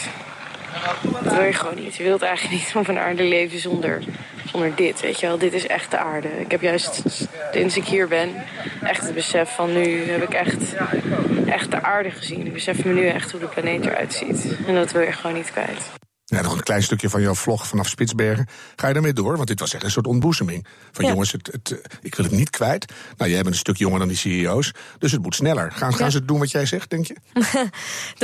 Dat 1.24 1.34
wil 1.34 1.44
je 1.44 1.54
gewoon 1.54 1.76
niet. 1.76 1.96
Je 1.96 2.04
wilt 2.04 2.22
eigenlijk 2.22 2.56
niet 2.56 2.76
op 2.76 2.88
een 2.88 2.98
aarde 2.98 3.24
leven 3.24 3.60
zonder 3.60 4.04
zonder 4.48 4.76
dit, 4.76 5.00
weet 5.00 5.20
je 5.20 5.28
wel. 5.28 5.38
Dit 5.38 5.54
is 5.54 5.68
echt 5.68 5.92
de 5.92 5.98
aarde. 5.98 6.28
Ik 6.40 6.52
heb 6.52 6.62
juist, 6.62 7.02
sinds 7.52 7.78
ik 7.78 7.86
hier 7.86 8.08
ben, 8.08 8.44
echt 8.82 9.06
het 9.06 9.14
besef 9.14 9.56
van 9.56 9.74
nu 9.74 10.10
heb 10.10 10.22
ik 10.22 10.34
echt, 10.34 10.76
echt 11.46 11.72
de 11.72 11.82
aarde 11.82 12.12
gezien. 12.12 12.46
Ik 12.46 12.54
besef 12.54 12.86
me 12.86 12.94
nu 12.94 13.08
echt 13.08 13.32
hoe 13.32 13.40
de 13.40 13.48
planeet 13.48 13.86
eruit 13.86 14.14
ziet. 14.14 14.58
En 14.68 14.76
dat 14.76 14.92
wil 14.92 15.02
je 15.02 15.12
gewoon 15.12 15.36
niet 15.36 15.52
kwijt. 15.52 15.90
Ja, 16.30 16.42
nog 16.42 16.54
een 16.54 16.64
klein 16.64 16.84
stukje 16.84 17.10
van 17.10 17.22
jouw 17.22 17.36
vlog 17.36 17.68
vanaf 17.68 17.88
Spitsbergen. 17.88 18.48
Ga 18.76 18.88
je 18.88 18.94
daarmee 18.94 19.14
door? 19.14 19.36
Want 19.36 19.48
dit 19.48 19.60
was 19.60 19.74
echt 19.74 19.84
een 19.84 19.92
soort 19.92 20.08
ontboezeming. 20.08 20.66
Van 20.92 21.06
jongens, 21.06 21.32
het, 21.32 21.50
het, 21.52 21.82
ik 22.02 22.16
wil 22.16 22.26
het 22.26 22.34
niet 22.34 22.50
kwijt. 22.50 22.94
Nou, 23.18 23.32
jij 23.32 23.42
bent 23.42 23.54
een 23.54 23.60
stuk 23.60 23.78
jonger 23.78 24.00
dan 24.00 24.08
die 24.08 24.18
CEO's. 24.18 24.72
Dus 25.00 25.12
het 25.12 25.22
moet 25.22 25.36
sneller. 25.36 25.72
Gaan, 25.72 25.94
gaan 25.94 26.12
ze 26.12 26.26
doen 26.26 26.40
wat 26.40 26.52
jij 26.52 26.66
zegt, 26.66 26.90
denk 26.90 27.06
je? 27.06 27.16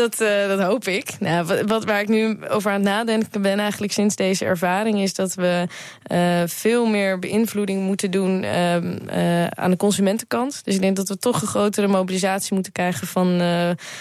dat, 0.02 0.22
uh, 0.22 0.48
dat 0.48 0.60
hoop 0.60 0.88
ik. 0.88 1.20
Nou, 1.20 1.66
wat, 1.66 1.86
waar 1.86 2.02
ik 2.02 2.08
nu 2.08 2.38
over 2.48 2.72
aan 2.72 2.80
het 2.80 2.90
nadenken 2.90 3.42
ben 3.42 3.60
eigenlijk 3.60 3.94
sinds 3.94 4.16
deze 4.16 4.46
ervaring... 4.46 5.02
is 5.02 5.14
dat 5.14 5.34
we 5.34 5.68
uh, 6.12 6.44
veel 6.46 6.86
meer 6.86 7.20
beïnvloeding 7.20 7.82
moeten 7.82 8.12
doen 8.12 8.44
uh, 8.44 9.48
aan 9.48 9.72
de 9.72 9.78
consumentenkant. 9.78 10.62
Dus 10.64 10.76
ik 10.76 10.82
denk 10.82 10.96
dat 10.96 11.10
we 11.10 11.18
toch 11.18 11.42
een 11.42 11.48
grotere 11.48 11.88
mobilisatie 11.88 12.54
moeten 12.54 12.72
krijgen 12.72 13.08
van, 13.08 13.28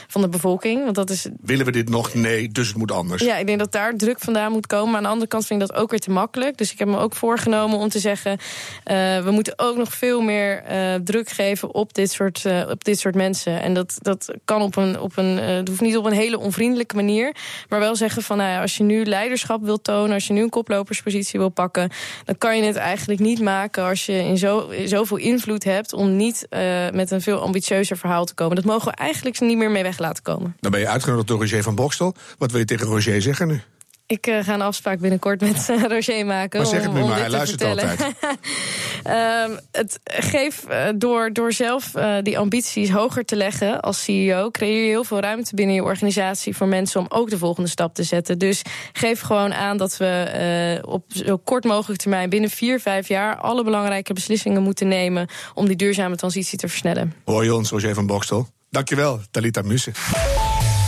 van 0.08 0.20
de 0.20 0.28
bevolking. 0.28 0.84
Want 0.84 0.94
dat 0.94 1.10
is... 1.10 1.26
Willen 1.40 1.66
we 1.66 1.72
dit 1.72 1.88
nog? 1.88 2.14
Nee, 2.14 2.48
dus 2.48 2.68
het 2.68 2.76
moet 2.76 2.92
anders. 2.92 3.22
Ja, 3.22 3.36
ik 3.36 3.46
denk 3.46 3.58
dat 3.58 3.72
daar 3.72 3.91
druk 3.98 4.20
vandaan 4.20 4.52
moet 4.52 4.66
komen. 4.66 4.86
Maar 4.86 4.96
aan 4.96 5.02
de 5.02 5.08
andere 5.08 5.28
kant 5.28 5.46
vind 5.46 5.62
ik 5.62 5.68
dat 5.68 5.76
ook 5.76 5.90
weer 5.90 6.00
te 6.00 6.10
makkelijk. 6.10 6.56
Dus 6.56 6.72
ik 6.72 6.78
heb 6.78 6.88
me 6.88 6.98
ook 6.98 7.14
voorgenomen 7.14 7.78
om 7.78 7.88
te 7.88 7.98
zeggen... 7.98 8.30
Uh, 8.32 9.24
we 9.24 9.30
moeten 9.30 9.54
ook 9.56 9.76
nog 9.76 9.94
veel 9.94 10.20
meer 10.20 10.62
uh, 10.70 10.94
druk 10.94 11.28
geven 11.28 11.74
op 11.74 11.94
dit 11.94 12.12
soort, 12.12 12.44
uh, 12.46 12.68
op 12.70 12.84
dit 12.84 12.98
soort 12.98 13.14
mensen. 13.14 13.62
En 13.62 13.74
dat, 13.74 13.98
dat 14.00 14.34
kan 14.44 14.62
op 14.62 14.76
een... 14.76 15.00
Op 15.00 15.16
een 15.16 15.38
het 15.38 15.68
hoeft 15.68 15.80
niet 15.80 15.96
op 15.96 16.04
een 16.04 16.12
hele 16.12 16.38
onvriendelijke 16.38 16.94
manier. 16.94 17.36
Maar 17.68 17.80
wel 17.80 17.96
zeggen 17.96 18.22
van, 18.22 18.36
nou 18.36 18.60
als 18.60 18.76
je 18.76 18.82
nu 18.82 19.04
leiderschap 19.04 19.62
wilt 19.62 19.84
tonen... 19.84 20.12
als 20.12 20.26
je 20.26 20.32
nu 20.32 20.42
een 20.42 20.50
koploperspositie 20.50 21.38
wil 21.38 21.48
pakken... 21.48 21.90
dan 22.24 22.38
kan 22.38 22.56
je 22.56 22.62
het 22.62 22.76
eigenlijk 22.76 23.20
niet 23.20 23.40
maken 23.40 23.84
als 23.84 24.06
je 24.06 24.12
in 24.12 24.38
zo, 24.38 24.70
zoveel 24.84 25.16
invloed 25.16 25.64
hebt... 25.64 25.92
om 25.92 26.16
niet 26.16 26.46
met 26.92 27.10
een 27.10 27.20
veel 27.20 27.38
ambitieuzer 27.38 27.96
verhaal 27.96 28.24
te 28.24 28.34
komen. 28.34 28.56
Dat 28.56 28.64
mogen 28.64 28.90
we 28.90 28.96
eigenlijk 28.96 29.40
niet 29.40 29.56
meer 29.56 29.70
mee 29.70 29.82
weg 29.82 29.98
laten 29.98 30.22
komen. 30.22 30.56
Dan 30.60 30.70
ben 30.70 30.80
je 30.80 30.88
uitgenodigd 30.88 31.28
door 31.28 31.38
Roger 31.38 31.62
van 31.62 31.74
Bokstel. 31.74 32.14
Wat 32.38 32.50
wil 32.50 32.60
je 32.60 32.66
tegen 32.66 32.86
Roger 32.86 33.22
zeggen 33.22 33.48
nu? 33.48 33.60
Ik 34.12 34.26
uh, 34.26 34.44
ga 34.44 34.54
een 34.54 34.62
afspraak 34.62 34.98
binnenkort 34.98 35.40
met 35.40 35.68
uh, 35.70 35.84
Roger 35.92 36.26
maken. 36.26 36.60
Maar 36.60 36.68
zeg 36.68 36.80
het 36.80 36.88
om, 36.88 36.94
nu 36.94 37.02
om 37.02 37.08
maar, 37.08 37.18
dit 37.18 37.32
hij 37.32 37.46
te 37.46 37.54
luistert 37.54 37.62
vertellen. 37.62 37.90
altijd. 37.90 39.50
um, 39.50 39.58
het 39.82 39.98
geef 40.04 40.64
uh, 40.70 40.88
door, 40.96 41.32
door 41.32 41.52
zelf 41.52 41.92
die 42.22 42.38
ambities 42.38 42.90
hoger 42.90 43.24
te 43.24 43.36
leggen 43.36 43.80
als 43.80 44.04
CEO, 44.04 44.50
creëer 44.50 44.82
je 44.82 44.88
heel 44.88 45.04
veel 45.04 45.20
ruimte 45.20 45.54
binnen 45.54 45.74
je 45.74 45.82
organisatie 45.82 46.56
voor 46.56 46.66
mensen 46.66 47.00
om 47.00 47.06
ook 47.08 47.30
de 47.30 47.38
volgende 47.38 47.68
stap 47.68 47.94
te 47.94 48.02
zetten. 48.02 48.38
Dus 48.38 48.62
geef 48.92 49.20
gewoon 49.20 49.54
aan 49.54 49.76
dat 49.76 49.96
we 49.96 50.80
op 50.84 51.04
zo 51.08 51.36
kort 51.36 51.64
mogelijk 51.64 52.00
termijn, 52.00 52.30
binnen 52.30 52.50
vier, 52.50 52.80
vijf 52.80 53.08
jaar, 53.08 53.36
alle 53.36 53.64
belangrijke 53.64 54.12
beslissingen 54.12 54.62
moeten 54.62 54.88
nemen 54.88 55.28
om 55.54 55.66
die 55.66 55.76
duurzame 55.76 56.16
transitie 56.16 56.58
te 56.58 56.68
versnellen. 56.68 57.14
Hoor 57.24 57.44
je 57.44 57.54
ons, 57.54 57.70
Roger 57.70 57.94
van 57.94 58.06
Bokstel? 58.06 58.48
Dankjewel, 58.70 59.20
Talita 59.30 59.62
Mussen. 59.62 59.92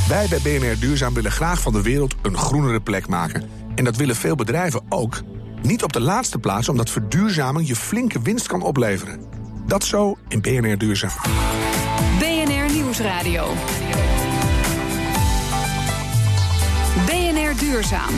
Wij 0.09 0.27
bij 0.29 0.39
BNR 0.39 0.81
Duurzaam 0.81 1.15
willen 1.15 1.31
graag 1.31 1.61
van 1.61 1.73
de 1.73 1.83
wereld 1.83 2.15
een 2.23 2.37
groenere 2.37 2.81
plek 2.81 3.09
maken. 3.09 3.49
En 3.75 3.85
dat 3.85 3.97
willen 3.97 4.17
veel 4.17 4.35
bedrijven 4.35 4.83
ook. 4.89 5.23
Niet 5.63 5.83
op 5.83 5.93
de 5.93 6.01
laatste 6.01 6.39
plaats, 6.39 6.69
omdat 6.69 6.91
verduurzaming 6.91 7.69
je 7.69 7.77
flinke 7.77 8.23
winst 8.23 8.47
kan 8.47 8.63
opleveren. 8.63 9.21
Dat 9.67 9.85
zo 9.85 10.17
in 10.29 10.41
BNR 10.41 10.79
Duurzaam. 10.79 11.11
BNR 12.19 12.73
Nieuwsradio. 12.73 13.53
BNR 17.07 17.59
Duurzaam. 17.59 18.15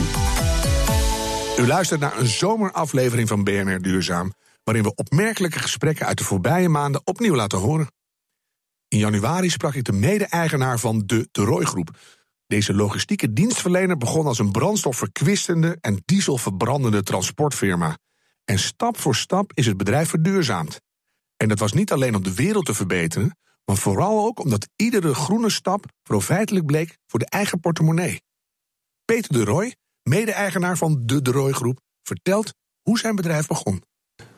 U 1.59 1.67
luistert 1.67 2.01
naar 2.01 2.19
een 2.19 2.27
zomeraflevering 2.27 3.29
van 3.29 3.45
BNR 3.45 3.83
Duurzaam, 3.83 4.33
waarin 4.65 4.85
we 4.85 4.95
opmerkelijke 4.95 5.59
gesprekken 5.59 6.07
uit 6.07 6.19
de 6.19 6.25
voorbije 6.25 6.69
maanden 6.69 7.01
opnieuw 7.05 7.35
laten 7.35 7.59
horen. 7.59 7.89
In 8.97 9.03
januari 9.03 9.51
sprak 9.51 9.75
ik 9.75 9.85
de 9.85 9.93
mede-eigenaar 9.93 10.79
van 10.79 11.03
de 11.07 11.29
De 11.33 11.43
Roy 11.43 11.65
Groep. 11.65 11.99
Deze 12.47 12.75
logistieke 12.75 13.33
dienstverlener 13.33 13.97
begon 13.97 14.27
als 14.27 14.39
een 14.39 14.51
brandstofverkwistende 14.51 15.79
en 15.81 16.03
dieselverbrandende 16.05 17.03
transportfirma. 17.03 17.99
En 18.45 18.59
stap 18.59 18.99
voor 18.99 19.15
stap 19.15 19.53
is 19.55 19.67
het 19.67 19.77
bedrijf 19.77 20.09
verduurzaamd. 20.09 20.81
En 21.37 21.49
dat 21.49 21.59
was 21.59 21.73
niet 21.73 21.93
alleen 21.93 22.15
om 22.15 22.23
de 22.23 22.35
wereld 22.35 22.65
te 22.65 22.75
verbeteren, 22.75 23.39
maar 23.65 23.77
vooral 23.77 24.27
ook 24.27 24.41
omdat 24.41 24.69
iedere 24.77 25.15
groene 25.15 25.51
stap 25.51 25.85
profijtelijk 26.03 26.67
bleek 26.67 26.97
voor 27.07 27.19
de 27.19 27.29
eigen 27.29 27.61
portemonnee. 27.61 28.23
Peter 29.05 29.33
de 29.33 29.45
Roy, 29.45 29.75
mede-eigenaar 30.03 30.77
van 30.77 31.03
de 31.07 31.23
De 31.23 31.31
Roy 31.31 31.53
Groep, 31.53 31.81
vertelt 32.03 32.55
hoe 32.83 32.99
zijn 32.99 33.17
bedrijf 33.17 33.47
begon. 33.47 33.83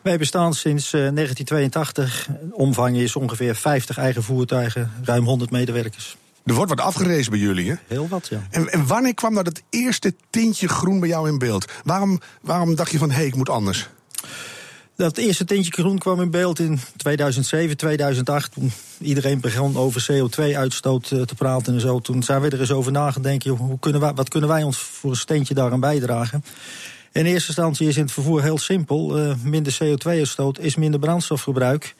Wij 0.01 0.17
bestaan 0.17 0.53
sinds 0.53 0.93
uh, 0.93 1.01
1982. 1.01 2.29
Omvang 2.51 2.97
is 2.97 3.15
ongeveer 3.15 3.55
50 3.55 3.97
eigen 3.97 4.23
voertuigen, 4.23 4.91
ruim 5.03 5.23
100 5.23 5.51
medewerkers. 5.51 6.17
Er 6.45 6.53
wordt 6.53 6.69
wat 6.69 6.81
afgerezen 6.81 7.31
bij 7.31 7.39
jullie, 7.39 7.69
hè? 7.69 7.75
Heel 7.87 8.07
wat, 8.07 8.27
ja. 8.27 8.47
En, 8.49 8.71
en 8.71 8.87
wanneer 8.87 9.13
kwam 9.13 9.33
dat 9.33 9.45
het 9.45 9.63
eerste 9.69 10.13
tintje 10.29 10.67
groen 10.67 10.99
bij 10.99 11.09
jou 11.09 11.29
in 11.29 11.37
beeld? 11.37 11.71
Waarom, 11.83 12.19
waarom 12.41 12.75
dacht 12.75 12.91
je 12.91 12.97
van, 12.97 13.09
hé, 13.09 13.15
hey, 13.15 13.25
ik 13.25 13.35
moet 13.35 13.49
anders? 13.49 13.89
Dat 14.95 15.17
eerste 15.17 15.45
tintje 15.45 15.71
groen 15.71 15.97
kwam 15.97 16.21
in 16.21 16.31
beeld 16.31 16.59
in 16.59 16.79
2007, 16.97 17.77
2008. 17.77 18.51
Toen 18.51 18.71
iedereen 18.99 19.39
begon 19.39 19.77
over 19.77 20.07
CO2-uitstoot 20.11 21.11
uh, 21.11 21.21
te 21.21 21.35
praten 21.35 21.73
en 21.73 21.79
zo. 21.79 21.99
Toen 21.99 22.23
zijn 22.23 22.41
we 22.41 22.49
er 22.49 22.59
eens 22.59 22.71
over 22.71 22.91
nagedacht. 22.91 23.43
Hoe 23.43 23.79
kunnen 23.79 24.01
wij, 24.01 24.13
wat 24.13 24.29
kunnen 24.29 24.49
wij 24.49 24.63
ons 24.63 24.77
voor 24.77 25.09
een 25.09 25.15
steentje 25.15 25.53
daaraan 25.53 25.79
bijdragen? 25.79 26.43
In 27.11 27.25
eerste 27.25 27.47
instantie 27.47 27.87
is 27.87 27.95
in 27.95 28.03
het 28.03 28.11
vervoer 28.11 28.41
heel 28.41 28.57
simpel. 28.57 29.19
Uh, 29.19 29.33
minder 29.43 29.77
CO2-uitstoot 29.83 30.59
is 30.59 30.75
minder 30.75 30.99
brandstofverbruik. 30.99 31.95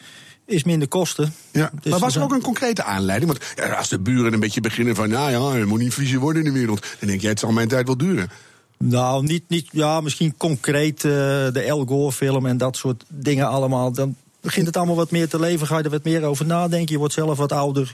Is 0.46 0.63
minder 0.63 0.88
kosten. 0.88 1.34
Ja, 1.51 1.72
dus 1.82 1.92
maar 1.92 2.00
was 2.00 2.16
er 2.16 2.22
ook 2.22 2.32
een 2.32 2.42
concrete 2.42 2.84
aanleiding? 2.84 3.32
Want 3.32 3.54
ja, 3.56 3.74
als 3.74 3.89
de 3.89 4.00
buren 4.00 4.34
een 4.34 4.39
beetje 4.39 4.62
beginnen 4.62 4.96
van... 4.96 5.10
nou 5.10 5.32
ja, 5.32 5.60
het 5.60 5.68
moet 5.68 5.80
niet 5.80 5.94
vriezer 5.94 6.20
worden 6.20 6.46
in 6.46 6.54
de 6.54 6.60
wereld... 6.60 6.86
dan 7.00 7.10
denk 7.10 7.22
jij, 7.22 7.30
het 7.30 7.39
zal 7.39 7.51
mijn 7.51 7.68
tijd 7.68 7.86
wel 7.86 7.98
duren. 7.98 8.30
Nou, 8.78 9.24
niet, 9.24 9.44
niet 9.48 9.68
ja, 9.72 10.01
misschien 10.01 10.38
concreet 10.38 11.04
uh, 11.04 11.12
de 11.51 11.63
El 11.68 11.86
Gore-film 11.86 12.46
en 12.46 12.58
dat 12.58 12.78
soort 12.78 13.04
dingen 13.08 13.48
allemaal. 13.48 13.92
Dan 13.92 14.16
begint 14.42 14.68
het 14.68 14.78
allemaal 14.78 14.96
wat 14.96 15.12
meer 15.12 15.30
te 15.30 15.39
leven, 15.39 15.68
ga 15.68 15.78
je 15.78 15.84
er 15.84 15.89
wat 15.89 16.04
meer 16.04 16.24
over 16.24 16.46
nadenken. 16.46 16.92
Je 16.92 16.98
wordt 16.98 17.13
zelf 17.13 17.38
wat 17.38 17.51
ouder 17.51 17.94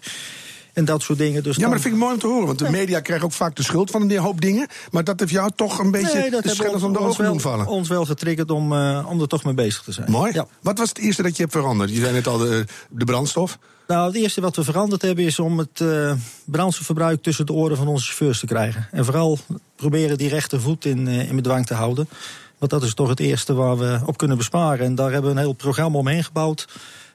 en 0.75 0.85
dat 0.85 1.01
soort 1.01 1.17
dingen. 1.17 1.43
Dus 1.43 1.55
ja, 1.55 1.61
maar 1.61 1.71
dat 1.71 1.81
vind 1.81 1.93
ik 1.93 1.99
mooi 1.99 2.13
om 2.13 2.19
te 2.19 2.27
horen. 2.27 2.45
Want 2.45 2.59
de 2.59 2.69
media 2.69 2.99
krijgen 2.99 3.25
ook 3.25 3.31
vaak 3.31 3.55
de 3.55 3.63
schuld 3.63 3.91
van 3.91 4.01
een 4.01 4.17
hoop 4.17 4.41
dingen. 4.41 4.67
Maar 4.91 5.03
dat 5.03 5.19
heeft 5.19 5.31
jou 5.31 5.51
toch 5.55 5.79
een 5.79 5.91
beetje 5.91 6.19
nee, 6.19 6.29
dat 6.29 6.43
de 6.43 6.49
schellers 6.49 6.83
om 6.83 6.93
de 6.93 6.99
ogen 6.99 7.25
doen 7.25 7.39
vallen. 7.39 7.67
ons 7.67 7.89
wel 7.89 8.05
getriggerd 8.05 8.51
om, 8.51 8.73
uh, 8.73 9.07
om 9.09 9.21
er 9.21 9.27
toch 9.27 9.43
mee 9.43 9.53
bezig 9.53 9.81
te 9.81 9.91
zijn. 9.91 10.11
Mooi. 10.11 10.33
Ja. 10.33 10.47
Wat 10.61 10.77
was 10.77 10.89
het 10.89 10.97
eerste 10.97 11.21
dat 11.21 11.35
je 11.35 11.41
hebt 11.41 11.55
veranderd? 11.55 11.89
Je 11.89 11.99
zei 11.99 12.13
net 12.13 12.27
al 12.27 12.37
de, 12.37 12.65
de 12.89 13.05
brandstof. 13.05 13.57
Nou, 13.87 14.07
het 14.07 14.15
eerste 14.15 14.41
wat 14.41 14.55
we 14.55 14.63
veranderd 14.63 15.01
hebben 15.01 15.25
is 15.25 15.39
om 15.39 15.57
het 15.57 15.79
uh, 15.79 16.13
brandstofverbruik 16.45 17.23
tussen 17.23 17.45
de 17.45 17.53
oren 17.53 17.77
van 17.77 17.87
onze 17.87 18.05
chauffeurs 18.05 18.39
te 18.39 18.45
krijgen. 18.45 18.87
En 18.91 19.05
vooral 19.05 19.37
proberen 19.75 20.17
die 20.17 20.29
rechtervoet 20.29 20.85
in, 20.85 21.07
uh, 21.07 21.29
in 21.29 21.35
bedwang 21.35 21.65
te 21.65 21.73
houden. 21.73 22.09
Want 22.57 22.71
dat 22.71 22.83
is 22.83 22.93
toch 22.93 23.09
het 23.09 23.19
eerste 23.19 23.53
waar 23.53 23.77
we 23.77 23.99
op 24.05 24.17
kunnen 24.17 24.37
besparen. 24.37 24.85
En 24.85 24.95
daar 24.95 25.11
hebben 25.11 25.31
we 25.31 25.37
een 25.37 25.43
heel 25.43 25.53
programma 25.53 25.97
omheen 25.97 26.23
gebouwd. 26.23 26.67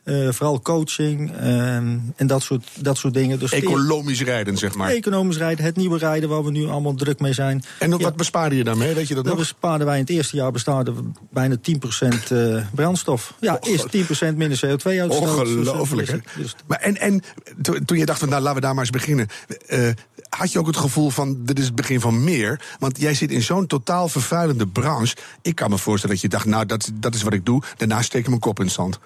Uh, 0.04 0.32
vooral 0.32 0.60
coaching 0.60 1.30
uh, 1.30 1.76
en 1.76 2.26
dat 2.26 2.42
soort, 2.42 2.68
dat 2.74 2.96
soort 2.96 3.14
dingen. 3.14 3.38
Dus 3.38 3.52
economisch 3.52 4.22
rijden, 4.22 4.56
zeg 4.56 4.74
maar. 4.74 4.90
Economisch 4.90 5.36
rijden, 5.36 5.64
het 5.64 5.76
nieuwe 5.76 5.98
rijden 5.98 6.28
waar 6.28 6.44
we 6.44 6.50
nu 6.50 6.66
allemaal 6.66 6.94
druk 6.94 7.20
mee 7.20 7.32
zijn. 7.32 7.62
En 7.78 7.90
wat 7.90 8.00
ja. 8.00 8.10
bespaarde 8.10 8.56
je 8.56 8.64
daarmee? 8.64 8.94
Weet 8.94 9.08
je 9.08 9.14
dat 9.14 9.24
nog? 9.24 9.36
bespaarden 9.36 9.86
wij 9.86 9.96
in 9.96 10.02
het 10.02 10.10
eerste 10.10 10.36
jaar 10.36 10.52
bespaarden 10.52 10.94
we 10.94 11.02
bijna 11.30 11.56
10% 11.56 12.32
uh, 12.32 12.62
brandstof. 12.74 13.34
Ja, 13.40 13.58
is 13.60 13.82
10% 13.82 13.88
minder 14.34 14.60
CO2-uitstoot. 14.66 15.10
Ongelooflijk, 15.10 16.08
hè? 16.08 16.18
Dus, 16.36 16.56
maar 16.66 16.78
en, 16.78 16.96
en 16.96 17.22
toen 17.84 17.98
je 17.98 18.06
dacht, 18.06 18.18
van, 18.18 18.28
nou, 18.28 18.40
laten 18.42 18.60
we 18.60 18.66
daar 18.66 18.74
maar 18.74 18.84
eens 18.84 18.92
beginnen. 18.92 19.26
Uh, 19.68 19.88
had 20.28 20.52
je 20.52 20.58
ook 20.58 20.66
het 20.66 20.76
gevoel 20.76 21.10
van, 21.10 21.44
dit 21.44 21.58
is 21.58 21.64
het 21.64 21.74
begin 21.74 22.00
van 22.00 22.24
meer? 22.24 22.60
Want 22.78 23.00
jij 23.00 23.14
zit 23.14 23.30
in 23.30 23.42
zo'n 23.42 23.66
totaal 23.66 24.08
vervuilende 24.08 24.66
branche. 24.66 25.16
Ik 25.42 25.54
kan 25.54 25.70
me 25.70 25.78
voorstellen 25.78 26.14
dat 26.16 26.24
je 26.24 26.30
dacht, 26.30 26.44
nou, 26.44 26.66
dat, 26.66 26.90
dat 26.94 27.14
is 27.14 27.22
wat 27.22 27.32
ik 27.32 27.46
doe. 27.46 27.62
Daarna 27.76 28.02
steek 28.02 28.20
ik 28.22 28.28
mijn 28.28 28.40
kop 28.40 28.58
in 28.58 28.64
het 28.64 28.74
zand. 28.74 28.98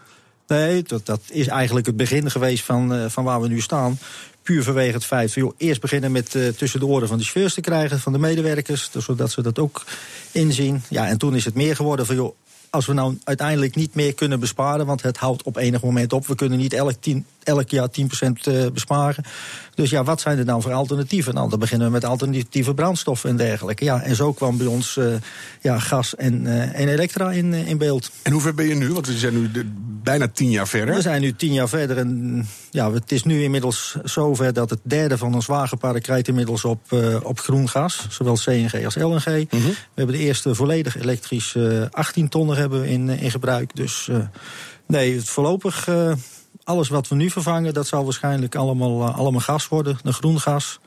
Nee, 0.46 0.82
dat, 0.82 1.06
dat 1.06 1.20
is 1.30 1.46
eigenlijk 1.46 1.86
het 1.86 1.96
begin 1.96 2.30
geweest 2.30 2.64
van, 2.64 2.94
uh, 2.94 3.04
van 3.08 3.24
waar 3.24 3.40
we 3.40 3.48
nu 3.48 3.60
staan. 3.60 3.98
Puur 4.42 4.62
vanwege 4.62 4.94
het 4.94 5.04
feit 5.04 5.32
van, 5.32 5.42
joh, 5.42 5.52
eerst 5.56 5.80
beginnen 5.80 6.12
met 6.12 6.34
uh, 6.34 6.48
tussen 6.48 6.80
de 6.80 6.86
oren 6.86 7.08
van 7.08 7.18
de 7.18 7.24
chauffeurs 7.24 7.54
te 7.54 7.60
krijgen, 7.60 8.00
van 8.00 8.12
de 8.12 8.18
medewerkers, 8.18 8.90
dus 8.90 9.04
zodat 9.04 9.30
ze 9.30 9.42
dat 9.42 9.58
ook 9.58 9.84
inzien. 10.32 10.82
Ja, 10.88 11.06
en 11.06 11.18
toen 11.18 11.34
is 11.34 11.44
het 11.44 11.54
meer 11.54 11.76
geworden 11.76 12.06
van, 12.06 12.14
joh, 12.14 12.34
als 12.70 12.86
we 12.86 12.92
nou 12.92 13.18
uiteindelijk 13.24 13.74
niet 13.74 13.94
meer 13.94 14.14
kunnen 14.14 14.40
besparen, 14.40 14.86
want 14.86 15.02
het 15.02 15.16
houdt 15.16 15.42
op 15.42 15.56
enig 15.56 15.82
moment 15.82 16.12
op, 16.12 16.26
we 16.26 16.34
kunnen 16.34 16.58
niet 16.58 16.72
elk, 16.72 16.92
tien, 17.00 17.26
elk 17.44 17.70
jaar 17.70 17.88
10% 17.88 18.72
besparen. 18.72 19.24
Dus 19.74 19.90
ja, 19.90 20.04
wat 20.04 20.20
zijn 20.20 20.38
er 20.38 20.44
dan 20.44 20.62
voor 20.62 20.72
alternatieven? 20.72 21.34
Nou, 21.34 21.50
dan 21.50 21.58
beginnen 21.58 21.86
we 21.86 21.92
met 21.92 22.04
alternatieve 22.04 22.74
brandstoffen 22.74 23.30
en 23.30 23.36
dergelijke. 23.36 23.84
Ja, 23.84 24.02
en 24.02 24.16
zo 24.16 24.32
kwam 24.32 24.56
bij 24.56 24.66
ons 24.66 24.96
uh, 24.96 25.14
ja, 25.60 25.78
gas 25.78 26.14
en, 26.14 26.44
uh, 26.44 26.80
en 26.80 26.88
elektra 26.88 27.30
in, 27.30 27.52
uh, 27.52 27.68
in 27.68 27.78
beeld. 27.78 28.10
En 28.22 28.32
hoe 28.32 28.40
ver 28.40 28.54
ben 28.54 28.66
je 28.66 28.74
nu? 28.74 28.92
Want 28.92 29.06
we 29.06 29.18
zijn 29.18 29.40
nu 29.40 29.50
de, 29.50 29.64
bijna 30.02 30.28
tien 30.28 30.50
jaar 30.50 30.68
verder. 30.68 30.94
We 30.94 31.00
zijn 31.00 31.20
nu 31.20 31.32
tien 31.32 31.52
jaar 31.52 31.68
verder 31.68 31.98
en 31.98 32.46
ja, 32.70 32.92
het 32.92 33.12
is 33.12 33.24
nu 33.24 33.42
inmiddels 33.42 33.96
zover 34.04 34.52
dat 34.52 34.70
het 34.70 34.80
derde 34.82 35.18
van 35.18 35.34
ons 35.34 35.46
wagenpark 35.46 36.06
rijdt 36.06 36.28
inmiddels 36.28 36.64
op, 36.64 36.92
op 37.22 37.40
groen 37.40 37.68
gas. 37.68 38.06
Zowel 38.10 38.34
CNG 38.34 38.84
als 38.84 38.94
LNG. 38.94 39.26
Mm 39.26 39.46
-hmm. 39.60 39.60
We 39.60 39.76
hebben 39.94 40.16
de 40.16 40.22
eerste 40.22 40.54
volledig 40.54 40.96
elektrisch 40.96 41.56
18 41.90 42.28
tonnen 42.28 42.56
hebben 42.56 42.80
we 42.80 42.88
in, 42.88 43.08
in 43.08 43.30
gebruik. 43.30 43.76
Dus 43.76 44.08
nee, 44.86 45.22
voorlopig 45.22 45.88
alles 46.64 46.88
wat 46.88 47.08
we 47.08 47.14
nu 47.14 47.30
vervangen, 47.30 47.74
dat 47.74 47.86
zal 47.86 48.04
waarschijnlijk 48.04 48.54
allemaal, 48.54 49.08
uh, 49.08 49.18
allemaal 49.18 49.40
gas 49.40 49.68
worden, 49.68 49.98
een 50.02 50.12
groen 50.12 50.40
gas. 50.40 50.80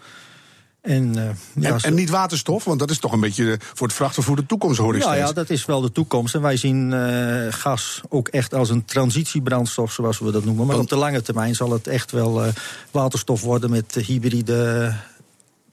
En, 0.81 1.17
uh, 1.17 1.23
ja, 1.63 1.73
en, 1.73 1.79
en, 1.81 1.93
niet 1.93 2.09
waterstof, 2.09 2.63
want 2.63 2.79
dat 2.79 2.89
is 2.89 2.99
toch 2.99 3.11
een 3.11 3.19
beetje 3.19 3.59
voor 3.73 3.87
het 3.87 3.95
vrachtvervoer 3.95 4.35
de 4.35 4.45
toekomst, 4.45 4.79
hoor 4.79 4.95
ik 4.95 5.01
ja, 5.01 5.07
steeds. 5.07 5.27
Ja, 5.27 5.33
dat 5.33 5.49
is 5.49 5.65
wel 5.65 5.81
de 5.81 5.91
toekomst. 5.91 6.35
En 6.35 6.41
wij 6.41 6.57
zien 6.57 6.91
uh, 6.91 7.53
gas 7.53 8.01
ook 8.09 8.27
echt 8.27 8.53
als 8.53 8.69
een 8.69 8.85
transitiebrandstof, 8.85 9.91
zoals 9.91 10.19
we 10.19 10.31
dat 10.31 10.45
noemen. 10.45 10.65
Maar 10.65 10.79
op 10.79 10.89
de 10.89 10.95
lange 10.95 11.21
termijn 11.21 11.55
zal 11.55 11.71
het 11.71 11.87
echt 11.87 12.11
wel 12.11 12.43
waterstof 12.91 13.41
worden 13.41 13.69
met 13.69 13.93
hybride 13.93 14.93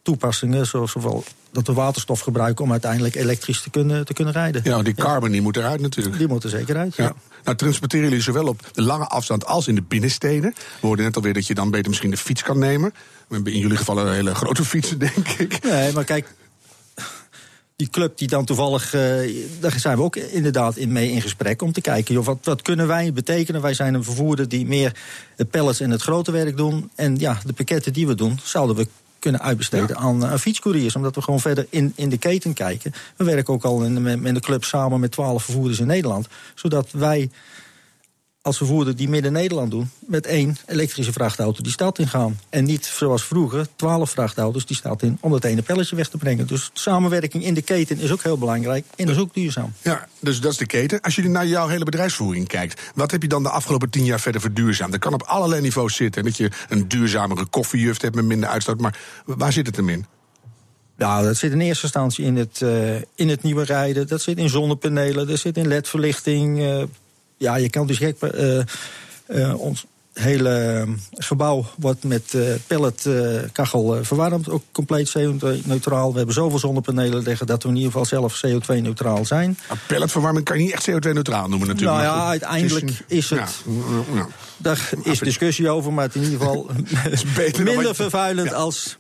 toepassingen, 0.05 0.67
zoals 0.67 0.93
zowel 0.93 1.25
dat 1.53 1.67
we 1.67 1.73
waterstof 1.73 2.21
gebruiken 2.21 2.65
om 2.65 2.71
uiteindelijk 2.71 3.15
elektrisch 3.15 3.63
te 3.63 3.71
kunnen, 3.71 4.05
te 4.05 4.13
kunnen 4.13 4.35
rijden. 4.35 4.61
Ja, 4.65 4.83
die 4.83 4.95
carbon 4.95 5.31
die 5.31 5.43
moet 5.43 5.57
eruit 5.57 5.81
natuurlijk. 5.81 6.19
Die 6.19 6.29
moet 6.29 6.45
er 6.45 6.51
zeker 6.51 6.77
uit, 6.77 6.97
ja. 6.97 7.05
ja. 7.05 7.15
Nou, 7.45 7.57
transporteren 7.57 8.09
jullie 8.09 8.23
zowel 8.23 8.47
op 8.47 8.61
de 8.73 8.83
lange 8.83 9.07
afstand 9.07 9.47
als 9.47 9.69
in 9.69 9.75
de 9.75 9.83
binnensteden. 9.83 10.55
We 10.81 10.87
hoorden 10.87 11.05
net 11.05 11.17
alweer 11.17 11.33
dat 11.33 11.47
je 11.47 11.55
dan 11.55 11.71
beter 11.71 11.89
misschien 11.89 12.11
de 12.11 12.17
fiets 12.17 12.43
kan 12.43 12.59
nemen. 12.59 12.95
We 13.29 13.35
hebben 13.35 13.53
in 13.53 13.59
jullie 13.59 13.77
geval 13.77 13.99
een 13.99 14.13
hele 14.13 14.35
grote 14.35 14.65
fietsen, 14.65 14.99
denk 15.15 15.29
ik. 15.29 15.63
Nee, 15.63 15.93
maar 15.93 16.05
kijk, 16.05 16.35
die 17.77 17.89
club 17.89 18.19
die 18.19 18.29
dan 18.29 18.45
toevallig, 18.45 18.95
uh, 18.95 19.01
daar 19.61 19.79
zijn 19.79 19.97
we 19.97 20.03
ook 20.03 20.17
inderdaad 20.17 20.77
in 20.77 20.93
mee 20.93 21.11
in 21.11 21.23
gesprek 21.23 21.63
om 21.63 21.73
te 21.73 21.81
kijken, 21.81 22.15
joh, 22.15 22.25
wat, 22.25 22.39
wat 22.43 22.63
kunnen 22.63 22.87
wij 22.87 23.13
betekenen? 23.13 23.63
Wij 23.63 23.75
zijn 23.75 23.95
een 23.95 24.05
vervoerder 24.05 24.49
die 24.49 24.67
meer 24.67 24.97
het 25.37 25.51
pallets 25.51 25.81
en 25.81 25.91
het 25.91 26.03
grote 26.03 26.33
werk 26.33 26.57
doen. 26.57 26.91
En 26.95 27.19
ja, 27.19 27.41
de 27.45 27.53
pakketten 27.53 27.93
die 27.93 28.07
we 28.07 28.15
doen, 28.15 28.39
zouden 28.43 28.77
we 28.77 28.87
kunnen 29.25 29.43
uitbesteden 29.43 29.89
ja. 29.89 29.95
aan, 29.95 30.27
aan 30.27 30.39
fietscouriers. 30.39 30.97
Omdat 30.97 31.15
we 31.15 31.23
gewoon 31.23 31.41
verder 31.41 31.67
in, 31.71 31.93
in 31.97 32.09
de 32.09 32.19
keten 32.19 32.53
kijken. 32.53 32.93
We 33.17 33.25
werken 33.25 33.55
ook 33.55 33.65
al 33.65 33.85
in 33.85 34.03
met 34.23 34.35
de 34.35 34.41
club 34.41 34.65
samen 34.65 35.01
met 35.01 35.11
twaalf 35.11 35.45
vervoerders 35.45 35.81
in 35.81 35.87
Nederland. 35.87 36.29
Zodat 36.55 36.91
wij 36.91 37.31
als 38.45 38.57
vervoerder 38.57 38.97
die 38.97 39.09
Midden-Nederland 39.09 39.71
doen... 39.71 39.91
met 39.99 40.27
één 40.27 40.57
elektrische 40.67 41.13
vrachtauto 41.13 41.63
die 41.63 41.73
stad 41.73 41.99
in 41.99 42.09
gaan. 42.09 42.39
En 42.49 42.65
niet 42.65 42.85
zoals 42.85 43.25
vroeger, 43.25 43.67
twaalf 43.77 44.11
vrachtauto's 44.11 44.67
die 44.67 44.77
stad 44.77 45.03
in... 45.03 45.19
om 45.21 45.31
dat 45.31 45.45
ene 45.45 45.63
pelletje 45.63 45.97
weg 45.97 46.09
te 46.09 46.17
brengen. 46.17 46.47
Dus 46.47 46.71
samenwerking 46.73 47.45
in 47.45 47.55
de 47.55 47.63
keten 47.63 47.99
is 47.99 48.13
ook 48.13 48.23
heel 48.23 48.39
belangrijk 48.39 48.85
en 48.97 49.07
dat 49.07 49.15
is 49.15 49.21
ook 49.21 49.35
duurzaam. 49.35 49.73
Ja, 49.83 50.09
dus 50.21 50.41
dat 50.41 50.53
is 50.53 50.59
de 50.59 50.67
keten. 50.67 51.01
Als 51.01 51.15
je 51.15 51.29
naar 51.29 51.47
jouw 51.47 51.69
hele 51.69 51.85
bedrijfsvoering 51.85 52.49
kijkt... 52.49 52.81
wat 52.95 53.11
heb 53.11 53.23
je 53.23 53.29
dan 53.29 53.43
de 53.43 53.51
afgelopen 53.51 53.91
tien 53.91 54.05
jaar 54.05 54.21
verder 54.21 54.41
verduurzaamd? 54.41 54.93
Dat 54.93 55.01
kan 55.01 55.13
op 55.13 55.23
allerlei 55.23 55.61
niveaus 55.61 55.97
zitten. 55.97 56.25
Dat 56.25 56.37
je 56.37 56.51
een 56.69 56.89
duurzamere 56.89 57.47
koffiejuft 57.47 58.03
hebt 58.03 58.15
met 58.15 58.25
minder 58.25 58.49
uitstoot. 58.49 58.81
Maar 58.81 58.99
waar 59.25 59.53
zit 59.53 59.67
het 59.67 59.77
hem 59.77 59.89
in? 59.89 60.07
Nou, 60.97 61.25
dat 61.25 61.37
zit 61.37 61.53
in 61.53 61.61
eerste 61.61 61.83
instantie 61.83 62.25
in 62.25 62.37
het, 62.37 62.61
uh, 62.63 62.95
in 62.95 63.29
het 63.29 63.43
nieuwe 63.43 63.65
rijden. 63.65 64.07
Dat 64.07 64.23
zit 64.23 64.39
in 64.39 64.49
zonnepanelen, 64.49 65.27
dat 65.27 65.39
zit 65.39 65.57
in 65.57 65.69
ledverlichting. 65.69 66.59
Uh, 66.59 66.83
ja, 67.45 67.57
je 67.57 67.71
kan 67.71 67.87
dus 67.87 67.99
gek. 67.99 68.17
Uh, 69.29 69.61
ons 69.61 69.87
hele 70.13 70.87
gebouw 71.13 71.67
wordt 71.77 72.05
met 72.05 72.33
uh, 72.35 72.55
pelletkachel 72.67 74.05
verwarmd. 74.05 74.51
Ook 74.51 74.63
compleet 74.73 75.15
CO2-neutraal. 75.19 76.11
We 76.11 76.17
hebben 76.17 76.35
zoveel 76.35 76.59
zonnepanelen 76.59 77.23
liggen 77.23 77.47
dat 77.47 77.63
we 77.63 77.69
in 77.69 77.77
ieder 77.77 77.91
geval 77.91 78.05
zelf 78.05 78.43
CO2-neutraal 78.47 79.25
zijn. 79.25 79.59
Maar 79.69 79.79
pelletverwarming 79.87 80.45
kan 80.45 80.59
je 80.59 80.65
niet 80.65 80.73
echt 80.73 80.91
CO2-neutraal 80.91 81.49
noemen 81.49 81.69
natuurlijk. 81.69 81.99
Nou 81.99 82.17
ja, 82.17 82.27
uiteindelijk 82.27 82.91
is, 83.07 83.31
het... 83.31 83.39
Ja, 83.67 84.15
ja. 84.15 84.27
Daar 84.57 84.91
is 85.03 85.19
discussie 85.19 85.69
over, 85.69 85.93
maar 85.93 86.05
het 86.05 86.15
in 86.15 86.23
ieder 86.23 86.39
geval 86.39 86.71
minder 87.65 87.95
vervuilend 87.95 88.53
als 88.53 88.97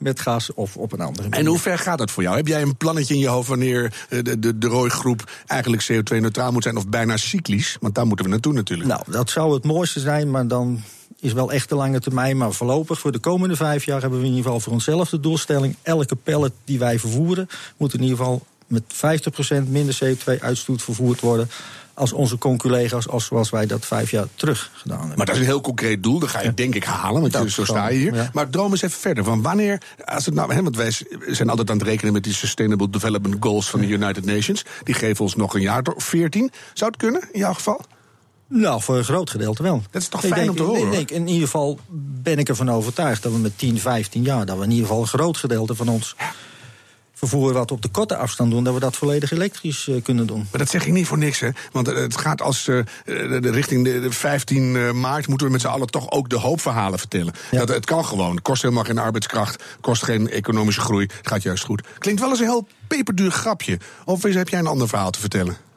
met 0.00 0.20
gas 0.20 0.54
of 0.54 0.76
op 0.76 0.92
een 0.92 1.00
andere 1.00 1.28
manier. 1.28 1.44
En 1.44 1.46
hoe 1.46 1.58
ver 1.58 1.78
gaat 1.78 1.98
dat 1.98 2.10
voor 2.10 2.22
jou? 2.22 2.36
Heb 2.36 2.46
jij 2.46 2.62
een 2.62 2.76
plannetje 2.76 3.14
in 3.14 3.20
je 3.20 3.28
hoofd 3.28 3.48
wanneer 3.48 4.06
de, 4.08 4.38
de, 4.38 4.58
de 4.58 4.66
rooigroep 4.66 5.30
eigenlijk 5.46 5.90
CO2-neutraal 5.92 6.52
moet 6.52 6.62
zijn 6.62 6.76
of 6.76 6.88
bijna 6.88 7.16
cyclisch? 7.16 7.76
Want 7.80 7.94
daar 7.94 8.06
moeten 8.06 8.24
we 8.24 8.30
naartoe 8.30 8.52
natuurlijk. 8.52 8.88
Nou, 8.88 9.02
dat 9.06 9.30
zou 9.30 9.54
het 9.54 9.64
mooiste 9.64 10.00
zijn, 10.00 10.30
maar 10.30 10.46
dan 10.46 10.82
is 11.20 11.32
wel 11.32 11.52
echt 11.52 11.68
de 11.68 11.74
lange 11.74 12.00
termijn. 12.00 12.36
Maar 12.36 12.52
voorlopig, 12.52 12.98
voor 12.98 13.12
de 13.12 13.18
komende 13.18 13.56
vijf 13.56 13.84
jaar, 13.84 14.00
hebben 14.00 14.18
we 14.18 14.24
in 14.24 14.30
ieder 14.30 14.44
geval 14.44 14.60
voor 14.60 14.72
onszelf 14.72 15.08
de 15.08 15.20
doelstelling: 15.20 15.76
elke 15.82 16.16
pallet 16.16 16.52
die 16.64 16.78
wij 16.78 16.98
vervoeren, 16.98 17.48
moet 17.76 17.94
in 17.94 18.02
ieder 18.02 18.16
geval 18.16 18.46
met 18.66 18.82
50% 19.64 19.68
minder 19.68 19.98
CO2-uitstoot 20.04 20.82
vervoerd 20.82 21.20
worden 21.20 21.50
als 21.98 22.12
onze 22.12 22.38
conculega's, 22.38 23.08
als 23.08 23.24
zoals 23.24 23.50
wij 23.50 23.66
dat 23.66 23.86
vijf 23.86 24.10
jaar 24.10 24.26
terug 24.34 24.70
gedaan 24.74 24.98
hebben. 24.98 25.16
Maar 25.16 25.26
dat 25.26 25.34
is 25.34 25.40
een 25.40 25.46
heel 25.46 25.60
concreet 25.60 26.02
doel, 26.02 26.18
dat 26.18 26.28
ga 26.28 26.42
je 26.42 26.54
denk 26.54 26.74
ik 26.74 26.84
halen, 26.84 27.20
want 27.20 27.52
zo 27.52 27.64
sta 27.64 27.88
je 27.88 27.98
hier. 27.98 28.14
Ja. 28.14 28.30
Maar 28.32 28.50
droom 28.50 28.70
eens 28.70 28.82
even 28.82 29.00
verder, 29.00 29.24
van 29.24 29.42
wanneer, 29.42 29.82
als 30.04 30.26
het 30.26 30.34
nou, 30.34 30.54
hè, 30.54 30.62
want 30.62 30.76
wij 30.76 30.92
zijn 31.26 31.48
altijd 31.48 31.70
aan 31.70 31.78
het 31.78 31.86
rekenen 31.86 32.12
met 32.12 32.24
die 32.24 32.34
Sustainable 32.34 32.90
Development 32.90 33.36
Goals 33.40 33.70
van 33.70 33.80
de 33.80 33.86
United 33.86 34.24
Nations, 34.24 34.64
die 34.82 34.94
geven 34.94 35.24
ons 35.24 35.34
nog 35.34 35.54
een 35.54 35.60
jaar 35.60 35.82
of 35.94 36.04
14. 36.04 36.50
Zou 36.72 36.90
het 36.90 37.00
kunnen, 37.00 37.28
in 37.32 37.38
jouw 37.38 37.52
geval? 37.52 37.80
Nou, 38.48 38.82
voor 38.82 38.96
een 38.96 39.04
groot 39.04 39.30
gedeelte 39.30 39.62
wel. 39.62 39.82
Dat 39.90 40.02
is 40.02 40.08
toch 40.08 40.20
fijn 40.20 40.34
denk, 40.34 40.50
om 40.50 40.56
te 40.56 40.62
horen? 40.62 40.82
Ik 40.82 40.90
denk, 40.90 41.10
in 41.10 41.26
ieder 41.26 41.48
geval 41.48 41.78
ben 42.22 42.38
ik 42.38 42.48
ervan 42.48 42.70
overtuigd 42.70 43.22
dat 43.22 43.32
we 43.32 43.38
met 43.38 43.58
10, 43.58 43.78
15 43.78 44.22
jaar... 44.22 44.46
dat 44.46 44.56
we 44.56 44.64
in 44.64 44.70
ieder 44.70 44.86
geval 44.86 45.00
een 45.00 45.08
groot 45.08 45.36
gedeelte 45.36 45.74
van 45.74 45.88
ons 45.88 46.16
vervoer 47.18 47.52
wat 47.52 47.70
op 47.70 47.82
de 47.82 47.88
korte 47.88 48.16
afstand 48.16 48.50
doen, 48.50 48.64
dat 48.64 48.74
we 48.74 48.80
dat 48.80 48.96
volledig 48.96 49.30
elektrisch 49.30 49.86
uh, 49.86 50.02
kunnen 50.02 50.26
doen. 50.26 50.46
Maar 50.50 50.60
dat 50.60 50.70
zeg 50.70 50.86
ik 50.86 50.92
niet 50.92 51.06
voor 51.06 51.18
niks, 51.18 51.40
hè? 51.40 51.48
Want 51.72 51.86
het 51.86 52.16
gaat 52.16 52.42
als 52.42 52.66
uh, 52.66 52.84
de, 53.04 53.50
richting 53.50 53.84
de, 53.84 54.12
15 54.12 55.00
maart 55.00 55.28
moeten 55.28 55.46
we 55.46 55.52
met 55.52 55.60
z'n 55.60 55.66
allen 55.66 55.86
toch 55.86 56.10
ook 56.10 56.28
de 56.28 56.36
hoopverhalen 56.36 56.98
vertellen. 56.98 57.34
Ja. 57.50 57.58
Dat 57.58 57.68
het 57.68 57.84
kan 57.84 58.04
gewoon. 58.04 58.34
Het 58.34 58.42
kost 58.42 58.62
helemaal 58.62 58.84
geen 58.84 58.98
arbeidskracht, 58.98 59.64
kost 59.80 60.04
geen 60.04 60.30
economische 60.30 60.80
groei. 60.80 61.08
Het 61.16 61.28
gaat 61.28 61.42
juist 61.42 61.64
goed. 61.64 61.82
Klinkt 61.98 62.20
wel 62.20 62.30
eens 62.30 62.40
een 62.40 62.46
heel 62.46 62.68
peperduur 62.86 63.30
grapje. 63.30 63.78
Of 64.04 64.22
heb 64.22 64.48
jij 64.48 64.58
een 64.58 64.66
ander 64.66 64.88
verhaal 64.88 65.10
te 65.10 65.20
vertellen? 65.20 65.67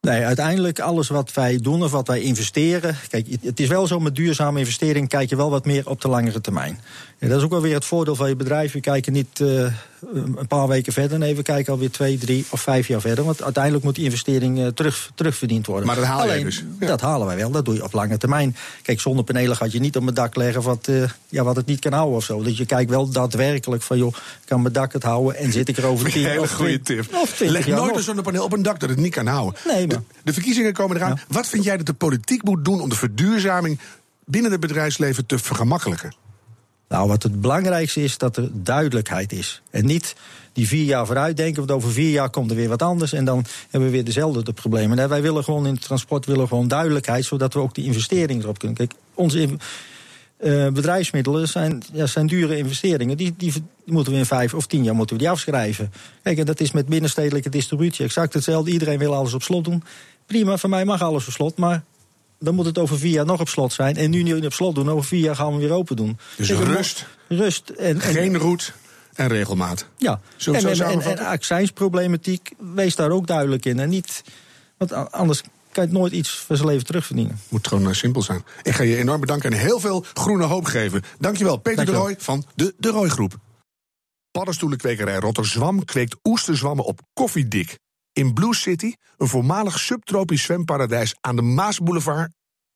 Nee, 0.00 0.24
uiteindelijk 0.24 0.80
alles 0.80 1.08
wat 1.08 1.32
wij 1.32 1.58
doen 1.62 1.82
of 1.82 1.90
wat 1.90 2.06
wij 2.06 2.20
investeren. 2.20 2.96
Kijk, 3.08 3.26
het 3.42 3.60
is 3.60 3.68
wel 3.68 3.86
zo 3.86 4.00
met 4.00 4.14
duurzame 4.14 4.58
investering 4.58 5.08
kijk 5.08 5.28
je 5.28 5.36
wel 5.36 5.50
wat 5.50 5.64
meer 5.64 5.88
op 5.88 6.00
de 6.00 6.08
langere 6.08 6.40
termijn. 6.40 6.80
En 7.18 7.28
dat 7.28 7.38
is 7.38 7.44
ook 7.44 7.50
wel 7.50 7.60
weer 7.60 7.74
het 7.74 7.84
voordeel 7.84 8.14
van 8.14 8.28
je 8.28 8.36
bedrijf. 8.36 8.72
We 8.72 8.80
kijken 8.80 9.12
niet 9.12 9.40
uh, 9.40 9.72
een 10.14 10.46
paar 10.48 10.68
weken 10.68 10.92
verder. 10.92 11.18
Nee, 11.18 11.36
we 11.36 11.42
kijken 11.42 11.72
alweer 11.72 11.90
twee, 11.90 12.18
drie 12.18 12.44
of 12.50 12.60
vijf 12.60 12.88
jaar 12.88 13.00
verder. 13.00 13.24
Want 13.24 13.42
uiteindelijk 13.42 13.84
moet 13.84 13.94
die 13.94 14.04
investering 14.04 14.58
uh, 14.58 14.66
terug, 14.66 15.10
terugverdiend 15.14 15.66
worden. 15.66 15.86
Maar 15.86 15.96
dat 15.96 16.04
haal 16.04 16.32
je 16.32 16.44
dus? 16.44 16.64
Ja. 16.80 16.86
Dat 16.86 17.00
halen 17.00 17.26
wij 17.26 17.36
wel. 17.36 17.50
Dat 17.50 17.64
doe 17.64 17.74
je 17.74 17.84
op 17.84 17.92
lange 17.92 18.18
termijn. 18.18 18.56
Kijk, 18.82 19.00
zonnepanelen 19.00 19.56
gaat 19.56 19.72
je 19.72 19.78
niet 19.78 19.96
op 19.96 20.02
mijn 20.02 20.14
dak 20.14 20.36
leggen 20.36 20.62
wat, 20.62 20.86
uh, 20.88 21.02
ja, 21.28 21.44
wat 21.44 21.56
het 21.56 21.66
niet 21.66 21.80
kan 21.80 21.92
houden 21.92 22.16
of 22.16 22.24
zo. 22.24 22.42
Dus 22.42 22.58
je 22.58 22.66
kijkt 22.66 22.90
wel 22.90 23.08
daadwerkelijk 23.10 23.82
van, 23.82 23.98
joh, 23.98 24.14
kan 24.44 24.62
mijn 24.62 24.72
dak 24.72 24.92
het 24.92 25.02
houden 25.02 25.36
en 25.36 25.52
zit 25.52 25.68
ik 25.68 25.76
er 25.76 25.86
over 25.86 26.10
tien. 26.12 26.26
Hele 26.26 26.48
goede 26.48 26.80
tip. 26.80 27.06
Leg 27.38 27.66
nooit 27.66 27.96
een 27.96 28.02
zonnepaneel 28.02 28.44
op 28.44 28.52
een 28.52 28.62
dak 28.62 28.80
dat 28.80 28.88
het 28.88 28.98
niet 28.98 29.14
kan 29.14 29.26
houden. 29.26 29.60
Nee, 29.66 29.86
maar... 29.86 29.95
de, 29.98 30.14
de 30.24 30.32
verkiezingen 30.32 30.72
komen 30.72 30.96
eraan. 30.96 31.14
Ja. 31.16 31.24
Wat 31.28 31.46
vind 31.46 31.64
jij 31.64 31.76
dat 31.76 31.86
de 31.86 31.92
politiek 31.92 32.42
moet 32.42 32.64
doen 32.64 32.80
om 32.80 32.88
de 32.88 32.96
verduurzaming 32.96 33.78
binnen 34.24 34.50
het 34.50 34.60
bedrijfsleven 34.60 35.26
te 35.26 35.38
vergemakkelijken? 35.38 36.14
Nou, 36.88 37.08
wat 37.08 37.22
het 37.22 37.40
belangrijkste 37.40 38.02
is, 38.02 38.18
dat 38.18 38.36
er 38.36 38.48
duidelijkheid 38.52 39.32
is. 39.32 39.62
En 39.70 39.86
niet 39.86 40.14
die 40.52 40.66
vier 40.66 40.84
jaar 40.84 41.06
vooruit 41.06 41.36
denken, 41.36 41.56
want 41.66 41.70
over 41.70 41.92
vier 41.92 42.10
jaar 42.10 42.30
komt 42.30 42.50
er 42.50 42.56
weer 42.56 42.68
wat 42.68 42.82
anders... 42.82 43.12
en 43.12 43.24
dan 43.24 43.44
hebben 43.70 43.88
we 43.88 43.94
weer 43.94 44.04
dezelfde 44.04 44.42
de 44.42 44.52
problemen. 44.52 44.96
Nee, 44.96 45.06
wij 45.06 45.22
willen 45.22 45.44
gewoon 45.44 45.66
in 45.66 45.74
het 45.74 45.82
transport 45.82 46.26
willen 46.26 46.48
gewoon 46.48 46.68
duidelijkheid... 46.68 47.24
zodat 47.24 47.54
we 47.54 47.60
ook 47.60 47.74
die 47.74 47.84
investeringen 47.84 48.42
erop 48.42 48.58
kunnen. 48.58 48.76
Kijk, 48.76 48.92
onze 49.14 49.48
uh, 50.46 50.68
bedrijfsmiddelen 50.68 51.48
zijn, 51.48 51.82
ja, 51.92 52.06
zijn 52.06 52.26
dure 52.26 52.56
investeringen. 52.56 53.16
Die, 53.16 53.34
die, 53.36 53.52
die, 53.52 53.94
moeten 53.94 54.12
we 54.12 54.18
in 54.18 54.26
vijf 54.26 54.54
of 54.54 54.66
tien 54.66 54.84
jaar 54.84 54.94
moeten 54.94 55.16
we 55.16 55.22
die 55.22 55.30
afschrijven. 55.30 55.92
Kijk, 56.22 56.38
en 56.38 56.46
dat 56.46 56.60
is 56.60 56.72
met 56.72 56.86
binnenstedelijke 56.86 57.48
distributie 57.48 58.04
exact 58.04 58.34
hetzelfde. 58.34 58.70
Iedereen 58.70 58.98
wil 58.98 59.14
alles 59.14 59.34
op 59.34 59.42
slot 59.42 59.64
doen. 59.64 59.82
Prima, 60.26 60.56
voor 60.56 60.70
mij 60.70 60.84
mag 60.84 61.02
alles 61.02 61.26
op 61.26 61.32
slot, 61.32 61.56
maar 61.56 61.84
dan 62.38 62.54
moet 62.54 62.66
het 62.66 62.78
over 62.78 62.98
vier 62.98 63.12
jaar 63.12 63.26
nog 63.26 63.40
op 63.40 63.48
slot 63.48 63.72
zijn. 63.72 63.96
En 63.96 64.10
nu 64.10 64.22
niet 64.22 64.44
op 64.44 64.52
slot 64.52 64.74
doen, 64.74 64.90
over 64.90 65.04
vier 65.04 65.20
jaar 65.20 65.36
gaan 65.36 65.52
we 65.52 65.60
weer 65.60 65.72
open 65.72 65.96
doen. 65.96 66.18
Dus 66.36 66.50
rust. 66.50 67.06
Rust. 67.28 67.68
En, 67.68 68.00
Geen 68.00 68.38
route 68.38 68.72
en 69.14 69.28
regelmaat. 69.28 69.86
Ja, 69.96 70.20
zo, 70.36 70.52
en, 70.52 70.76
zo 70.76 70.84
en, 70.84 71.00
en, 71.00 71.18
accijnsproblematiek, 71.18 72.52
wees 72.74 72.96
daar 72.96 73.10
ook 73.10 73.26
duidelijk 73.26 73.64
in. 73.64 73.78
En 73.78 73.88
niet, 73.88 74.22
want 74.76 75.12
anders 75.12 75.42
kan 75.76 75.86
je 75.86 75.92
nooit 75.92 76.12
iets 76.12 76.30
voor 76.30 76.56
zijn 76.56 76.68
leven 76.68 76.86
terugverdienen. 76.86 77.38
Moet 77.48 77.68
gewoon 77.68 77.88
uh, 77.88 77.92
simpel 77.92 78.22
zijn. 78.22 78.44
Ik 78.62 78.74
ga 78.74 78.82
je 78.82 78.96
enorm 78.96 79.20
bedanken 79.20 79.52
en 79.52 79.58
heel 79.58 79.80
veel 79.80 80.04
groene 80.14 80.44
hoop 80.44 80.64
geven. 80.64 81.02
Dankjewel, 81.18 81.56
Peter 81.56 81.76
Dankjewel. 81.76 82.06
de 82.06 82.12
Roy 82.12 82.20
van 82.22 82.44
de 82.54 82.74
De 82.78 82.88
Roy 82.88 83.08
Groep. 83.08 83.36
Paddenstoelenkwekerij 84.30 85.16
Rotterdam 85.16 85.84
kweekt 85.84 86.16
oesterzwammen 86.22 86.84
op 86.84 87.00
koffiedik 87.12 87.78
in 88.12 88.34
Blue 88.34 88.54
City, 88.54 88.92
een 89.16 89.28
voormalig 89.28 89.78
subtropisch 89.78 90.42
zwemparadijs 90.42 91.14
aan 91.20 91.36
de 91.36 91.42
Maasboulevard 91.42 92.32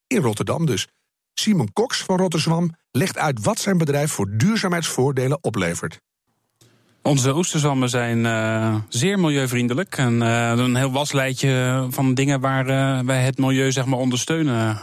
in 0.07 0.23
Rotterdam 0.23 0.67
dus. 0.67 0.89
Simon 1.35 1.73
Cox 1.73 2.03
van 2.03 2.17
Rotterdam 2.17 2.75
legt 2.91 3.19
uit 3.19 3.45
wat 3.45 3.59
zijn 3.59 3.79
bedrijf 3.79 4.13
voor 4.13 4.37
duurzaamheidsvoordelen 4.37 5.39
oplevert. 5.45 5.99
Onze 7.03 7.37
oesterzwammen 7.37 7.89
zijn 7.89 8.19
uh, 8.19 8.75
zeer 8.89 9.19
milieuvriendelijk. 9.19 9.97
En 9.97 10.15
uh, 10.15 10.53
een 10.57 10.77
heel 10.77 10.93
waslijtje 10.93 11.87
van 11.91 12.15
dingen 12.15 12.41
waar 12.41 12.69
uh, 12.69 13.07
wij 13.07 13.23
het 13.23 13.39
milieu 13.39 13.73
zeg 13.73 13.85
maar, 13.85 13.99
ondersteunen. 13.99 14.79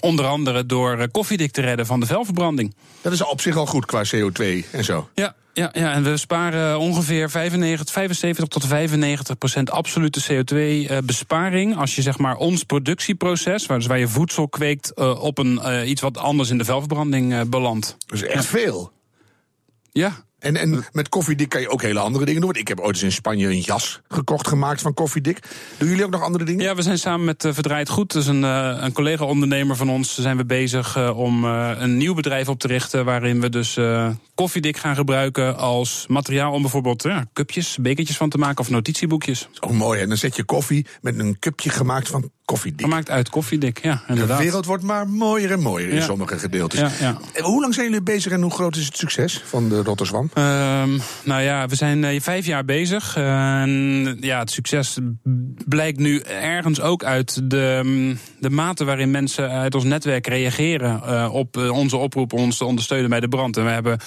onder 0.00 0.26
andere 0.26 0.66
door 0.66 1.08
koffiedik 1.10 1.52
te 1.52 1.60
redden 1.60 1.86
van 1.86 2.00
de 2.00 2.06
velverbranding. 2.06 2.74
Dat 3.00 3.12
is 3.12 3.24
op 3.24 3.40
zich 3.40 3.56
al 3.56 3.66
goed 3.66 3.86
qua 3.86 4.04
CO2 4.04 4.70
en 4.70 4.84
zo. 4.84 5.08
Ja, 5.14 5.34
ja, 5.54 5.70
ja, 5.72 5.92
en 5.92 6.02
we 6.02 6.16
sparen 6.16 6.78
ongeveer 6.78 7.30
95, 7.30 7.92
75 7.92 8.46
tot 8.46 8.66
95 8.66 9.38
procent 9.38 9.70
absolute 9.70 10.22
CO2-besparing. 10.22 11.76
Als 11.76 11.94
je 11.94 12.02
zeg 12.02 12.18
maar 12.18 12.36
ons 12.36 12.62
productieproces, 12.62 13.66
waar, 13.66 13.78
dus 13.78 13.86
waar 13.86 13.98
je 13.98 14.08
voedsel 14.08 14.48
kweekt, 14.48 14.92
uh, 14.96 15.22
op 15.22 15.38
een, 15.38 15.60
uh, 15.64 15.88
iets 15.88 16.00
wat 16.00 16.18
anders 16.18 16.50
in 16.50 16.58
de 16.58 16.64
velverbranding 16.64 17.32
uh, 17.32 17.40
belandt. 17.46 17.96
Dat 18.06 18.22
is 18.22 18.24
echt 18.24 18.44
ja. 18.44 18.50
veel. 18.50 18.92
Ja, 19.92 20.24
en, 20.44 20.56
en 20.56 20.84
met 20.92 21.08
koffiedik 21.08 21.48
kan 21.48 21.60
je 21.60 21.68
ook 21.68 21.82
hele 21.82 21.98
andere 21.98 22.24
dingen 22.24 22.40
doen. 22.40 22.54
Ik 22.54 22.68
heb 22.68 22.80
ooit 22.80 22.94
eens 22.94 23.02
in 23.02 23.12
Spanje 23.12 23.48
een 23.48 23.60
jas 23.60 24.00
gekocht, 24.08 24.48
gemaakt 24.48 24.80
van 24.80 24.94
koffiedik. 24.94 25.38
Doen 25.78 25.88
jullie 25.88 26.04
ook 26.04 26.10
nog 26.10 26.22
andere 26.22 26.44
dingen? 26.44 26.64
Ja, 26.64 26.74
we 26.74 26.82
zijn 26.82 26.98
samen 26.98 27.24
met 27.24 27.44
uh, 27.44 27.52
Verdraaid 27.52 27.88
Goed, 27.88 28.12
dus 28.12 28.26
een, 28.26 28.42
uh, 28.42 28.76
een 28.80 28.92
collega-ondernemer 28.92 29.76
van 29.76 29.90
ons, 29.90 30.14
zijn 30.14 30.36
we 30.36 30.44
bezig 30.44 30.96
uh, 30.96 31.18
om 31.18 31.44
een 31.44 31.96
nieuw 31.96 32.14
bedrijf 32.14 32.48
op 32.48 32.58
te 32.58 32.66
richten. 32.66 33.04
Waarin 33.04 33.40
we 33.40 33.48
dus 33.48 33.78
koffiedik 34.34 34.76
gaan 34.76 34.94
gebruiken 34.94 35.56
als 35.56 36.04
materiaal 36.08 36.52
om 36.52 36.62
bijvoorbeeld 36.62 37.02
ja, 37.02 37.26
cupjes, 37.32 37.78
bekertjes 37.80 38.16
van 38.16 38.28
te 38.28 38.38
maken 38.38 38.58
of 38.58 38.70
notitieboekjes. 38.70 39.48
Oh, 39.60 39.70
mooi. 39.70 40.00
En 40.00 40.08
dan 40.08 40.16
zet 40.16 40.36
je 40.36 40.44
koffie 40.44 40.86
met 41.00 41.18
een 41.18 41.38
cupje 41.38 41.70
gemaakt 41.70 42.08
van 42.08 42.30
koffiedik. 42.44 42.80
Gemaakt 42.80 43.10
uit 43.10 43.28
koffiedik, 43.28 43.82
ja, 43.82 44.02
inderdaad. 44.08 44.38
De 44.38 44.44
wereld 44.44 44.64
wordt 44.66 44.82
maar 44.82 45.08
mooier 45.08 45.52
en 45.52 45.60
mooier 45.60 45.88
in 45.88 45.94
Ja. 45.96 46.02
sommige 46.02 46.38
gedeeltes. 46.38 46.80
Ja, 47.00 47.16
Hoe 47.42 47.60
lang 47.60 47.74
zijn 47.74 47.86
jullie 47.86 48.02
bezig 48.02 48.32
en 48.32 48.42
hoe 48.42 48.50
groot 48.50 48.76
is 48.76 48.84
het 48.86 48.96
succes 48.96 49.42
van 49.44 49.68
de 49.68 49.82
Rotterdam? 49.82 50.30
Ehm, 50.34 50.98
nou 51.24 51.42
ja, 51.42 51.66
we 51.66 51.74
zijn 51.74 52.04
eh, 52.04 52.20
vijf 52.20 52.46
jaar 52.46 52.64
bezig. 52.64 53.16
En 53.16 54.16
ja, 54.20 54.38
het 54.38 54.50
succes 54.50 54.98
blijkt 55.66 55.98
nu 55.98 56.18
ergens 56.20 56.80
ook 56.80 57.04
uit 57.04 57.50
de, 57.50 57.80
mm, 57.84 58.18
de 58.40 58.50
mate 58.50 58.84
waarin 58.84 59.10
mensen 59.10 59.50
uit 59.50 59.74
ons 59.74 59.84
netwerk 59.84 60.26
reageren 60.26 61.02
eh, 61.02 61.28
op 61.34 61.56
eh, 61.56 61.70
onze 61.70 61.96
oproep 61.96 62.32
om 62.32 62.40
ons 62.40 62.56
te 62.56 62.64
ondersteunen 62.64 63.10
bij 63.10 63.20
de 63.20 63.28
brand. 63.28 63.56
En 63.56 63.64
we 63.64 63.70
hebben 63.70 63.98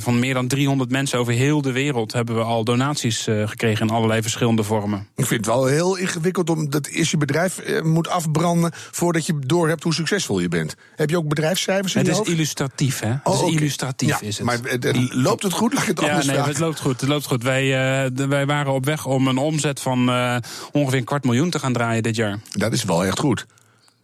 van 0.00 0.18
meer 0.18 0.34
dan 0.34 0.48
300 0.48 0.90
mensen 0.90 1.18
over 1.18 1.32
heel 1.32 1.62
de 1.62 1.72
wereld 1.72 2.12
hebben 2.12 2.34
we 2.34 2.42
al 2.42 2.64
donaties 2.64 3.22
gekregen 3.44 3.86
in 3.86 3.92
allerlei 3.94 4.22
verschillende 4.22 4.62
vormen. 4.62 5.06
Ik 5.16 5.26
vind 5.26 5.46
het 5.46 5.54
wel 5.54 5.66
heel 5.66 5.96
ingewikkeld 5.96 6.50
om. 6.50 6.70
Dat 6.70 6.88
is 6.88 7.10
je 7.10 7.16
bedrijf. 7.16 7.58
Eh, 7.68 7.82
moet 7.82 8.08
afbranden 8.08 8.70
voordat 8.90 9.26
je 9.26 9.38
doorhebt 9.38 9.82
hoe 9.82 9.94
succesvol 9.94 10.38
je 10.40 10.48
bent. 10.48 10.74
Heb 10.96 11.10
je 11.10 11.16
ook 11.16 11.28
bedrijfscijfers 11.28 11.92
in 11.94 11.98
Het 11.98 12.06
je 12.06 12.12
is 12.12 12.18
hoofd? 12.18 12.30
illustratief, 12.30 13.00
hè? 13.00 13.08
Het 13.08 13.20
Oh, 13.24 13.48
is 13.48 13.54
illustratief 13.54 14.08
Ja, 14.08 14.20
is 14.20 14.36
het. 14.38 14.46
Maar 14.46 14.60
eh, 14.64 14.90
eh, 14.90 14.96
loopt 15.10 15.42
het 15.42 15.52
goed? 15.52 15.74
Laat 15.74 15.86
het 15.86 16.00
Ja, 16.00 16.06
anders 16.06 16.26
nee, 16.26 16.34
vragen. 16.34 16.52
het 16.52 16.60
loopt 16.62 16.80
goed. 16.80 17.00
Het 17.00 17.08
loopt 17.10 17.26
goed. 17.26 17.42
Wij, 17.42 17.64
de- 18.12 18.26
wij 18.26 18.46
waren 18.46 18.72
op 18.72 18.84
weg 18.84 19.06
om 19.06 19.28
een 19.28 19.36
omzet 19.38 19.80
van 19.80 19.98
ongeveer 20.72 20.98
een 20.98 21.04
kwart 21.04 21.24
miljoen 21.24 21.50
te 21.50 21.58
gaan 21.58 21.72
draaien 21.72 22.02
dit 22.02 22.16
jaar. 22.16 22.38
Dat 22.50 22.72
is 22.72 22.84
wel 22.84 23.04
echt 23.04 23.18
goed. 23.18 23.46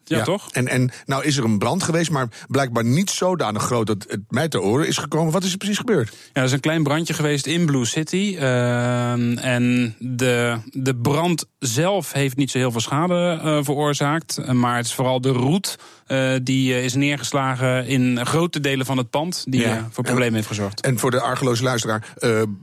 Ja, 0.05 0.23
toch? 0.25 0.49
En, 0.53 0.69
en 0.69 0.91
nou 1.07 1.25
is 1.25 1.37
er 1.37 1.45
een 1.45 1.59
brand 1.59 1.83
geweest, 1.83 2.11
maar 2.11 2.29
blijkbaar 2.49 2.85
niet 2.85 3.11
zodanig 3.11 3.63
groot 3.63 3.87
dat 3.87 4.05
het 4.09 4.21
mij 4.29 4.49
te 4.49 4.61
oren 4.61 4.87
is 4.87 4.97
gekomen. 4.99 5.33
Wat 5.33 5.45
is 5.45 5.53
er 5.53 5.59
precies 5.59 5.79
gebeurd? 5.79 6.09
Ja, 6.09 6.17
er 6.33 6.43
is 6.45 6.53
een 6.53 6.61
klein 6.61 6.83
brandje 6.83 7.15
geweest 7.15 7.47
in 7.47 7.67
Blue 7.67 7.85
City. 7.85 8.37
Ehm, 8.39 9.37
en 9.39 9.95
de, 9.99 10.57
de 10.73 10.97
brand 10.97 11.45
zelf 11.59 12.13
heeft 12.13 12.37
niet 12.37 12.51
zo 12.51 12.59
heel 12.59 12.71
veel 12.71 12.81
schade 12.81 13.41
eh, 13.43 13.59
veroorzaakt. 13.63 14.53
Maar 14.53 14.77
het 14.77 14.87
is 14.87 14.95
vooral 14.95 15.21
de 15.21 15.29
roet 15.29 15.79
eh, 16.07 16.33
die 16.43 16.75
eh, 16.75 16.85
is 16.85 16.95
neergeslagen 16.95 17.87
in 17.87 18.27
grote 18.27 18.61
delen 18.61 18.87
van 18.87 18.97
het 18.99 19.11
pand. 19.11 19.45
Die 19.49 19.61
Ja. 19.61 19.89
voor 19.91 20.05
problemen 20.05 20.35
heeft 20.35 20.47
gezorgd. 20.47 20.81
En 20.81 20.99
voor 20.99 21.11
de 21.11 21.21
argeloze 21.21 21.63
luisteraar, 21.63 22.07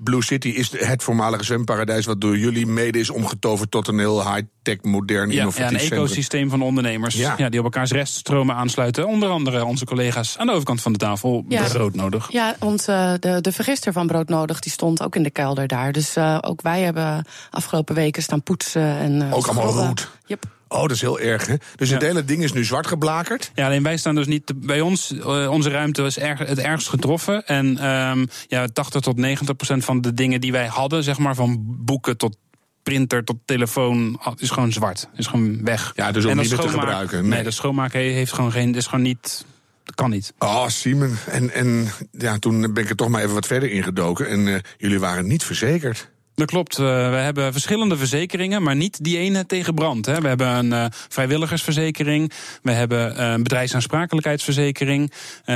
Blue 0.03 0.23
City 0.23 0.47
is 0.47 0.71
het 0.77 1.03
voormalige 1.03 1.43
zwemparadijs... 1.43 2.05
wat 2.05 2.21
door 2.21 2.37
jullie 2.37 2.65
mede 2.65 2.99
is 2.99 3.09
omgetoverd 3.09 3.71
tot 3.71 3.87
een 3.87 3.99
heel 3.99 4.33
high-tech, 4.33 4.81
modern, 4.81 5.27
Ja, 5.29 5.33
ja, 5.35 5.39
innovatief 5.39 5.71
een 5.71 5.79
centrum. 5.79 5.97
ecosysteem 5.99 6.49
van 6.49 6.61
ondernemers 6.61 7.15
Ja. 7.15 7.30
Ja. 7.37 7.49
die 7.49 7.59
op 7.59 7.65
elkaars 7.65 7.91
reststromen 7.91 8.55
aansluiten. 8.55 9.07
Onder 9.07 9.29
andere 9.29 9.65
onze 9.65 9.85
collega's 9.85 10.37
aan 10.37 10.45
de 10.45 10.51
overkant 10.51 10.81
van 10.81 10.91
de 10.91 10.97
tafel. 10.97 11.45
Ja. 11.49 11.63
Broodnodig. 11.67 12.31
Ja, 12.31 12.55
want 12.59 12.87
eh, 12.87 13.13
de, 13.19 13.41
de 13.41 13.51
vergister 13.51 13.93
van 13.93 14.07
Broodnodig 14.07 14.59
die 14.59 14.71
stond 14.71 15.03
ook 15.03 15.15
in 15.15 15.23
de 15.23 15.29
kelder 15.31 15.67
daar. 15.67 15.91
Dus 15.91 16.15
eh, 16.15 16.37
ook 16.41 16.61
wij 16.61 16.81
hebben 16.81 17.25
afgelopen 17.49 17.95
weken 17.95 18.23
staan 18.23 18.43
poetsen 18.43 18.97
en 18.97 19.21
eh, 19.21 19.33
Ook 19.33 19.47
allemaal 19.47 19.85
roet. 19.87 20.09
Yep. 20.25 20.43
Oh, 20.67 20.81
dat 20.81 20.91
is 20.91 21.01
heel 21.01 21.19
erg, 21.19 21.47
hè? 21.47 21.55
Dus 21.75 21.87
Ja. 21.89 21.93
het 21.93 22.03
hele 22.03 22.25
ding 22.25 22.43
is 22.43 22.53
nu 22.53 22.63
zwart 22.65 22.87
geblakerd. 22.87 23.51
Ja, 23.55 23.65
alleen 23.65 23.83
wij 23.83 23.97
staan 23.97 24.15
dus 24.15 24.27
niet. 24.27 24.45
te- 24.45 24.55
Bij 24.55 24.81
ons, 24.81 25.13
eh, 25.19 25.49
onze 25.51 25.69
ruimte 25.69 26.03
is 26.03 26.19
erg, 26.19 26.39
het 26.39 26.59
ergst 26.59 26.89
getroffen. 26.89 27.45
En 27.45 27.77
ehm, 27.77 28.25
ja, 28.47 28.67
80 28.67 29.01
tot 29.01 29.17
90 29.17 29.55
procent 29.55 29.85
van 29.85 30.01
de 30.01 30.13
dingen 30.13 30.41
die 30.41 30.51
wij 30.51 30.67
hadden, 30.67 31.03
zeg 31.03 31.17
maar, 31.17 31.35
van 31.35 31.57
boeken 31.61 32.17
tot 32.17 32.35
printer 32.83 33.23
tot 33.23 33.37
telefoon, 33.45 34.17
ah, 34.21 34.33
is 34.37 34.49
gewoon 34.49 34.71
zwart. 34.71 35.07
Is 35.15 35.27
gewoon 35.27 35.63
weg. 35.63 35.91
Ja, 35.95 36.11
dus 36.11 36.23
dat 36.23 36.35
niet 36.35 36.49
meer 36.49 36.59
te 36.59 36.67
gebruiken, 36.69 37.21
nee. 37.21 37.29
Nee, 37.29 37.43
de 37.43 37.51
schoonmaak 37.51 37.93
he- 37.93 37.99
heeft 37.99 38.33
gewoon 38.33 38.51
geen. 38.51 38.75
Is 38.75 38.85
gewoon 38.87 39.01
niet. 39.01 39.45
Dat 39.83 39.95
kan 39.95 40.09
niet. 40.09 40.33
Oh, 40.37 40.67
Simon. 40.67 41.15
En, 41.27 41.53
en 41.53 41.87
ja, 42.11 42.39
toen 42.39 42.73
ben 42.73 42.83
ik 42.83 42.89
er 42.89 42.95
toch 42.95 43.09
maar 43.09 43.21
even 43.21 43.33
wat 43.33 43.47
verder 43.47 43.71
ingedoken. 43.71 44.27
En 44.27 44.47
eh, 44.47 44.59
jullie 44.77 44.99
waren 44.99 45.27
niet 45.27 45.43
verzekerd. 45.43 46.10
Dat 46.35 46.49
klopt. 46.49 46.77
Eh, 46.77 46.85
we 46.85 47.15
hebben 47.15 47.51
verschillende 47.51 47.97
verzekeringen, 47.97 48.63
maar 48.63 48.75
niet 48.75 49.03
die 49.03 49.17
ene 49.17 49.45
tegen 49.45 49.73
brand. 49.73 50.05
Hè. 50.05 50.21
We 50.21 50.27
hebben 50.27 50.47
een 50.47 50.73
eh, 50.73 50.85
vrijwilligersverzekering. 50.89 52.31
We 52.61 52.71
hebben 52.71 53.17
eh, 53.17 53.31
een 53.31 53.43
bedrijfsaansprakelijkheidsverzekering. 53.43 55.11
we 55.45 55.53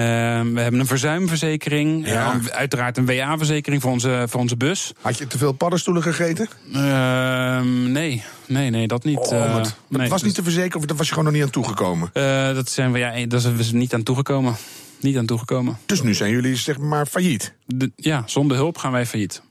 hebben 0.55 0.79
een 0.79 0.85
verzuimverzekering. 0.85 2.07
Ja. 2.07 2.39
uiteraard 2.51 2.97
een 2.97 3.05
WA-verzekering 3.05 3.81
voor 3.81 3.91
onze, 3.91 4.25
voor 4.29 4.39
onze 4.39 4.57
bus. 4.57 4.93
Had 5.01 5.17
je 5.17 5.27
te 5.27 5.38
veel 5.38 5.51
paddenstoelen 5.51 6.03
gegeten? 6.03 6.49
Ehm, 6.73 7.91
nee, 7.91 8.23
nee, 8.47 8.69
nee, 8.69 8.88
dat 8.88 9.03
niet. 9.03 9.17
Oh, 9.17 9.55
dat 9.55 9.75
nee, 9.88 10.09
was 10.09 10.23
niet 10.23 10.35
te 10.35 10.43
verzekeren 10.43 10.79
of 10.79 10.85
dat 10.85 10.97
was 10.97 11.07
je 11.07 11.13
gewoon 11.13 11.27
nog 11.27 11.38
niet 11.38 11.43
aan 11.43 11.49
toegekomen? 11.49 12.09
Dat 12.55 12.69
zijn 12.69 12.91
we, 12.91 12.99
ja, 12.99 13.25
dat 13.25 13.43
is 13.43 13.71
we 13.71 13.77
niet 13.77 13.93
aan 13.93 14.03
toegekomen. 14.03 14.55
Niet 14.99 15.17
aan 15.17 15.25
toegekomen. 15.25 15.77
Dus 15.85 16.01
nu 16.01 16.13
zijn 16.13 16.31
jullie 16.31 16.55
zeg 16.55 16.77
maar 16.77 17.05
failliet. 17.05 17.53
De- 17.65 17.91
ja, 17.95 18.23
zonder 18.25 18.57
hulp 18.57 18.77
gaan 18.77 18.91
wij 18.91 19.05
failliet. 19.05 19.41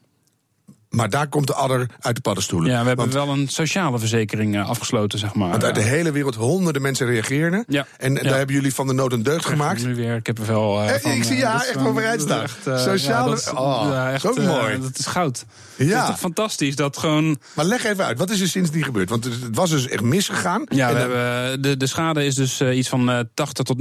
Maar 0.95 1.11
daar 1.11 1.29
komt 1.29 1.47
de 1.47 1.55
adder 1.55 1.87
uit 2.01 2.15
de 2.15 2.21
paddenstoelen. 2.21 2.71
Ja, 2.71 2.81
we 2.81 2.87
hebben 2.87 3.11
want, 3.11 3.27
wel 3.27 3.29
een 3.37 3.49
sociale 3.49 3.99
verzekering 3.99 4.55
eh, 4.57 4.69
afgesloten, 4.69 5.19
zeg 5.19 5.35
maar. 5.35 5.51
want 5.51 5.65
uit 5.65 5.75
de 5.75 5.81
hele 5.81 6.13
wereld 6.13 6.35
honderden 6.35 6.83
mensen 6.83 7.07
reageerden. 7.07 7.65
Ja. 7.69 7.87
En 7.99 8.15
Ja. 8.15 8.23
daar 8.23 8.37
hebben 8.37 8.55
jullie 8.55 8.75
van 8.75 8.87
de 8.87 8.93
nood 8.93 9.13
een 9.13 9.23
deugd 9.23 9.45
gemaakt. 9.47 9.85
Nu 9.85 9.95
weer 9.95 10.23
kippenvel. 10.23 10.81
eh 10.83 10.95
Eh, 10.95 11.01
van, 11.01 11.11
ik 11.11 11.25
zie 11.25 11.33
eh, 11.35 11.39
ja, 11.41 11.55
echt 11.55 11.75
wel- 11.83 11.99
is 12.01 12.23
staan. 12.23 12.45
eh, 12.65 12.79
Sociale- 12.79 13.25
ja, 13.25 13.31
dat 13.31 13.39
is, 13.39 13.51
Oh, 13.51 13.87
ja, 13.91 14.13
echt, 14.13 14.27
ook 14.27 14.37
eh, 14.39 14.47
mooi. 14.47 14.81
Dat 14.81 14.99
is 14.99 15.07
goud. 15.07 15.45
Ja. 15.77 15.89
Dat 15.91 16.03
is 16.03 16.07
toch 16.07 16.19
fantastisch 16.19 16.77
dat 16.77 16.97
gewoon. 16.97 17.39
Maar 17.55 17.65
leg 17.65 17.85
even 17.85 18.05
uit, 18.05 18.19
wat 18.19 18.31
is 18.31 18.41
er 18.41 18.49
sindsdien 18.49 18.85
gebeurd? 18.85 19.09
Want 19.11 19.25
het 19.25 19.35
was 19.53 19.71
dus 19.71 19.89
echt 19.89 20.03
misgegaan. 20.03 20.63
Ja, 20.69 20.89
En 20.89 20.95
we 20.95 21.01
hebben, 21.01 21.63
de, 21.63 21.77
de 21.77 21.87
schade 21.87 22.25
is 22.25 22.35
dus 22.35 22.61
eh, 22.61 22.77
iets 22.77 22.89
van 22.89 23.11
eh 23.11 23.19
80 23.35 23.65
tot 23.65 23.79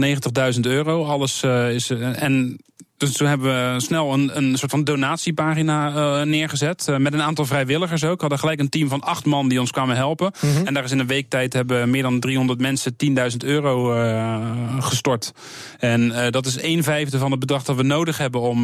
90.000 0.53 0.59
euro. 0.65 1.05
Alles 1.05 1.43
eh, 1.43 1.69
is. 1.73 1.89
eh, 1.89 2.21
en 2.23 2.57
dus 3.05 3.17
toen 3.17 3.27
hebben 3.27 3.73
we 3.73 3.79
snel 3.79 4.13
een, 4.13 4.37
een 4.37 4.57
soort 4.57 4.71
van 4.71 4.83
donatiepagina 4.83 5.87
eh, 5.95 6.25
neergezet. 6.25 6.87
eh, 6.87 6.97
met 6.97 7.13
een 7.13 7.21
aantal 7.21 7.45
vrijwilligers 7.45 8.03
ook. 8.03 8.15
We 8.15 8.19
hadden 8.19 8.39
gelijk 8.39 8.59
een 8.59 8.69
team 8.69 8.89
van 8.89 9.01
acht 9.01 9.25
man 9.25 9.47
die 9.49 9.59
ons 9.59 9.71
kwamen 9.71 9.95
helpen. 9.95 10.31
Mhm. 10.41 10.65
En 10.65 10.73
daar 10.73 10.83
is 10.83 10.91
in 10.91 10.99
een 10.99 11.07
week 11.07 11.29
tijd 11.29 11.53
hebben 11.53 11.89
meer 11.89 12.01
dan 12.01 12.19
300 12.19 12.59
mensen 12.59 12.95
10.000 12.95 13.37
euro 13.43 13.93
eh, 13.93 14.41
gestort. 14.79 15.31
En 15.79 16.31
dat 16.31 16.45
is 16.45 16.61
een 16.61 16.83
vijfde 16.83 17.17
van 17.17 17.31
het 17.31 17.39
bedrag 17.39 17.63
dat 17.63 17.75
we 17.75 17.83
nodig 17.83 18.17
hebben 18.17 18.41
om 18.41 18.63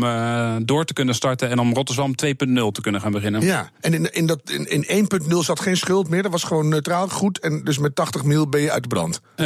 door 0.65 0.85
te 0.85 0.93
kunnen 0.93 1.15
starten. 1.15 1.49
En 1.49 1.59
om 1.59 1.73
Rotterdam 1.73 2.15
2.0 2.25 2.71
te 2.71 2.81
kunnen 2.81 3.01
gaan 3.01 3.11
beginnen. 3.11 3.41
Ja, 3.41 3.69
en 3.81 3.93
in, 3.93 4.13
in, 4.13 4.25
dat, 4.25 4.41
in, 4.49 4.87
in 4.87 5.07
1.0 5.31 5.37
zat 5.37 5.59
geen 5.59 5.77
schuld 5.77 6.09
meer. 6.09 6.23
Dat 6.23 6.31
was 6.31 6.43
gewoon 6.43 6.69
neutraal 6.69 7.07
goed. 7.07 7.39
En 7.39 7.63
dus 7.63 7.77
met 7.77 7.95
80 7.95 8.23
mil 8.23 8.49
ben 8.49 8.61
je 8.61 8.71
uit 8.71 8.83
de 8.83 8.89
brand. 8.89 9.21
Oh, 9.37 9.45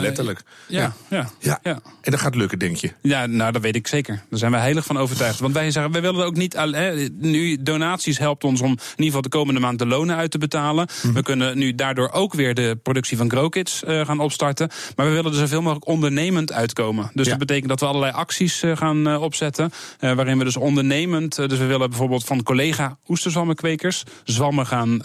letterlijk. 0.00 0.42
Ja, 0.66 0.92
ja. 1.08 1.28
Ja. 1.38 1.58
ja. 1.62 1.80
En 2.00 2.10
dat 2.10 2.20
gaat 2.20 2.34
lukken, 2.34 2.58
denk 2.58 2.76
je. 2.76 2.92
Ja, 3.02 3.26
nou, 3.26 3.52
dat 3.52 3.62
weet 3.62 3.76
ik 3.76 3.86
zeker. 3.86 4.17
Daar 4.30 4.38
zijn 4.38 4.50
wij 4.50 4.60
heilig 4.60 4.84
van 4.84 4.98
overtuigd. 4.98 5.40
Want 5.40 5.54
wij 5.54 5.70
zeggen, 5.70 5.92
wij 5.92 6.00
willen 6.00 6.24
ook 6.26 6.36
niet. 6.36 6.52
Hè, 6.52 7.08
nu, 7.18 7.62
donaties 7.62 8.18
helpt 8.18 8.44
ons 8.44 8.60
om 8.60 8.70
in 8.70 8.78
ieder 8.90 9.04
geval 9.04 9.20
de 9.22 9.28
komende 9.28 9.60
maand 9.60 9.78
de 9.78 9.86
lonen 9.86 10.16
uit 10.16 10.30
te 10.30 10.38
betalen. 10.38 10.86
Mhm. 11.02 11.12
We 11.14 11.22
kunnen 11.22 11.58
nu 11.58 11.74
daardoor 11.74 12.10
ook 12.12 12.34
weer 12.34 12.54
de 12.54 12.78
productie 12.82 13.16
van 13.16 13.30
GrowKids 13.30 13.84
eh, 13.84 14.06
gaan 14.06 14.20
opstarten. 14.20 14.68
Maar 14.96 15.06
we 15.06 15.12
willen 15.12 15.30
er 15.30 15.38
zoveel 15.38 15.62
mogelijk 15.62 15.86
ondernemend 15.86 16.52
uitkomen. 16.52 17.10
Dus 17.14 17.24
Ja. 17.24 17.30
dat 17.30 17.38
betekent 17.38 17.68
dat 17.68 17.80
we 17.80 17.86
allerlei 17.86 18.12
acties 18.12 18.62
eh, 18.62 18.76
gaan 18.76 19.08
eh, 19.08 19.22
opzetten. 19.22 19.70
waarin 20.00 20.38
we 20.38 20.44
dus 20.44 20.56
ondernemend. 20.56 21.36
dus 21.36 21.58
we 21.58 21.66
willen 21.66 21.88
bijvoorbeeld 21.88 22.24
van 22.24 22.42
collega 22.42 22.98
oesterzwammenkwekers 23.08 24.02
zwammen 24.24 24.66
gaan 24.66 25.00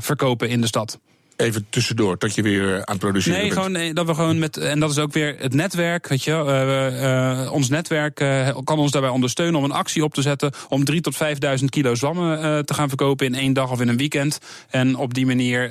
verkopen 0.00 0.48
in 0.48 0.60
de 0.60 0.66
stad. 0.66 0.98
Even 1.36 1.66
tussendoor, 1.70 2.18
tot 2.18 2.34
je 2.34 2.42
weer 2.42 2.72
aan 2.74 2.82
het 2.84 2.98
produceren 2.98 3.38
Nee, 3.38 3.48
bent. 3.48 3.60
gewoon 3.60 3.72
nee, 3.72 3.94
dat 3.94 4.06
we 4.06 4.14
gewoon 4.14 4.38
met. 4.38 4.56
En 4.56 4.80
dat 4.80 4.90
is 4.90 4.98
ook 4.98 5.12
weer 5.12 5.36
het 5.38 5.54
netwerk. 5.54 6.08
Weet 6.08 6.24
je. 6.24 6.32
Eh, 6.32 7.40
eh, 7.42 7.52
ons 7.52 7.68
netwerk 7.68 8.20
eh, 8.20 8.56
kan 8.64 8.78
ons 8.78 8.90
daarbij 8.90 9.10
ondersteunen 9.10 9.58
om 9.58 9.64
een 9.64 9.72
actie 9.72 10.04
op 10.04 10.14
te 10.14 10.22
zetten. 10.22 10.52
om 10.68 10.84
3.000 10.84 11.00
tot 11.00 11.16
5.000 11.16 11.64
kilo 11.64 11.94
zwammen 11.94 12.66
te 12.66 12.74
gaan 12.74 12.88
verkopen 12.88 13.26
in 13.26 13.34
één 13.34 13.52
dag 13.52 13.70
of 13.70 13.80
in 13.80 13.88
een 13.88 13.96
weekend. 13.96 14.38
En 14.68 14.96
op 14.96 15.14
die 15.14 15.26
manier 15.26 15.62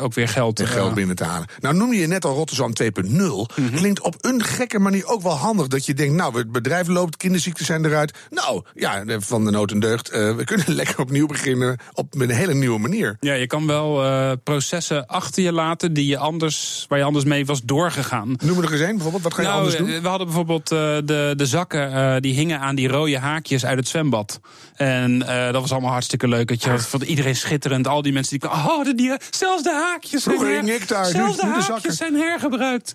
ook 0.00 0.14
weer 0.14 0.28
geld. 0.28 0.60
En 0.60 0.66
geld 0.66 0.94
binnen 0.94 1.16
te 1.16 1.24
halen. 1.24 1.48
Nou 1.60 1.74
noemde 1.74 1.96
je 1.96 2.06
net 2.06 2.24
al 2.24 2.34
Rotterdam 2.34 2.72
2.0. 2.72 3.48
Mhm. 3.56 3.76
Klinkt 3.76 4.00
op 4.00 4.14
een 4.20 4.44
gekke 4.44 4.78
manier 4.78 5.06
ook 5.06 5.22
wel 5.22 5.36
handig. 5.36 5.66
Dat 5.66 5.86
je 5.86 5.94
denkt, 5.94 6.14
nou, 6.14 6.38
het 6.38 6.52
bedrijf 6.52 6.86
loopt, 6.86 7.16
kinderziekten 7.16 7.64
zijn 7.64 7.84
eruit. 7.84 8.14
Nou, 8.30 8.62
ja, 8.74 9.04
van 9.06 9.44
de 9.44 9.50
nood 9.50 9.70
en 9.70 9.80
deugd. 9.80 10.10
we 10.10 10.42
kunnen 10.44 10.74
lekker 10.80 10.98
opnieuw 10.98 11.26
beginnen 11.26 11.78
op 11.92 12.14
een 12.14 12.30
hele 12.30 12.54
nieuwe 12.54 12.78
manier. 12.78 13.16
Ja, 13.20 13.34
je 13.34 13.46
kan 13.46 13.66
wel 13.66 14.36
processen 14.36 15.07
achter 15.08 15.42
je 15.42 15.52
laten 15.52 15.92
die 15.92 16.06
je 16.06 16.18
anders, 16.18 16.84
waar 16.88 16.98
je 16.98 17.04
anders 17.04 17.24
mee 17.24 17.46
was 17.46 17.62
doorgegaan. 17.62 18.28
Noem 18.44 18.56
er 18.56 18.62
nog 18.62 18.72
eens 18.72 18.80
één, 18.80 18.92
bijvoorbeeld. 18.94 19.22
Wat 19.22 19.34
ga 19.34 19.42
je 19.42 19.46
Nou, 19.48 19.58
anders 19.60 19.76
doen? 19.78 19.88
eh, 19.88 20.00
we 20.00 20.08
hadden 20.08 20.26
bijvoorbeeld 20.26 20.72
eh, 20.72 20.78
de, 21.04 21.32
de 21.36 21.46
zakken 21.46 21.92
eh, 21.92 22.16
die 22.20 22.34
hingen 22.34 22.60
aan 22.60 22.74
die 22.74 22.88
rode 22.88 23.18
haakjes 23.18 23.64
uit 23.64 23.78
het 23.78 23.88
zwembad. 23.88 24.40
En 24.74 25.18
dat 25.52 25.60
was 25.60 25.72
allemaal 25.72 25.90
hartstikke 25.90 26.28
leuk. 26.28 26.48
Dat 26.48 26.62
je, 26.64 26.78
vond 26.78 27.02
iedereen 27.02 27.36
schitterend. 27.36 27.88
Al 27.88 28.02
die 28.02 28.12
mensen 28.12 28.38
die 28.38 28.48
kwamen, 28.48 28.70
oh, 28.70 28.84
de, 28.84 28.94
die, 28.94 29.12
zelfs 29.30 29.62
de 29.62 29.72
haakjes 29.72 30.22
Vroeger 30.22 30.48
hing 30.48 30.70
ik 30.70 30.88
daar, 30.88 31.04
nu- 31.04 31.10
zelfs 31.10 31.36
de 31.36 31.42
nu 31.46 31.48
de 31.48 31.54
haakjes 31.54 31.66
zakken. 31.66 31.92
zijn 31.92 32.14
hergebruikt. 32.14 32.92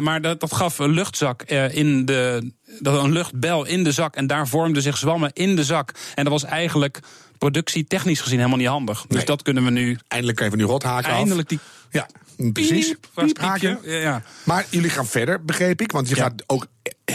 Maar 0.00 0.20
dat, 0.20 0.40
dat 0.40 0.54
gaf 0.54 0.78
een 0.78 0.90
luchtzak 0.90 1.42
in 1.70 2.04
de, 2.04 2.52
dat 2.80 3.02
een 3.04 3.12
luchtbel 3.12 3.64
in 3.66 3.84
de 3.84 3.92
zak. 3.92 4.16
En 4.16 4.26
daar 4.26 4.48
vormden 4.48 4.82
zich 4.82 4.96
zwammen 4.96 5.30
in 5.32 5.56
de 5.56 5.64
zak. 5.64 5.92
En 6.14 6.24
dat 6.24 6.32
was 6.32 6.44
eigenlijk 6.44 7.00
productietechnisch 7.38 8.20
gezien 8.20 8.36
helemaal 8.36 8.58
niet 8.58 8.66
handig. 8.68 9.04
Dus 9.08 9.16
Nee. 9.16 9.26
dat 9.26 9.42
kunnen 9.42 9.64
we 9.64 9.70
nu 9.70 9.98
Eindelijk 10.08 10.40
even 10.40 10.58
die 10.58 10.66
rothaken 10.66 11.12
eindelijk 11.12 11.48
die 11.48 11.58
Ja, 11.90 12.06
precies. 12.52 12.94
piep? 13.14 13.38
Ja, 13.60 13.78
ja. 13.82 14.22
Maar 14.44 14.66
jullie 14.70 14.90
gaan 14.90 15.06
verder, 15.06 15.44
begreep 15.44 15.80
ik. 15.80 15.92
Want 15.92 16.08
je 16.08 16.16
Ja. 16.16 16.22
gaat 16.22 16.42
ook 16.46 16.66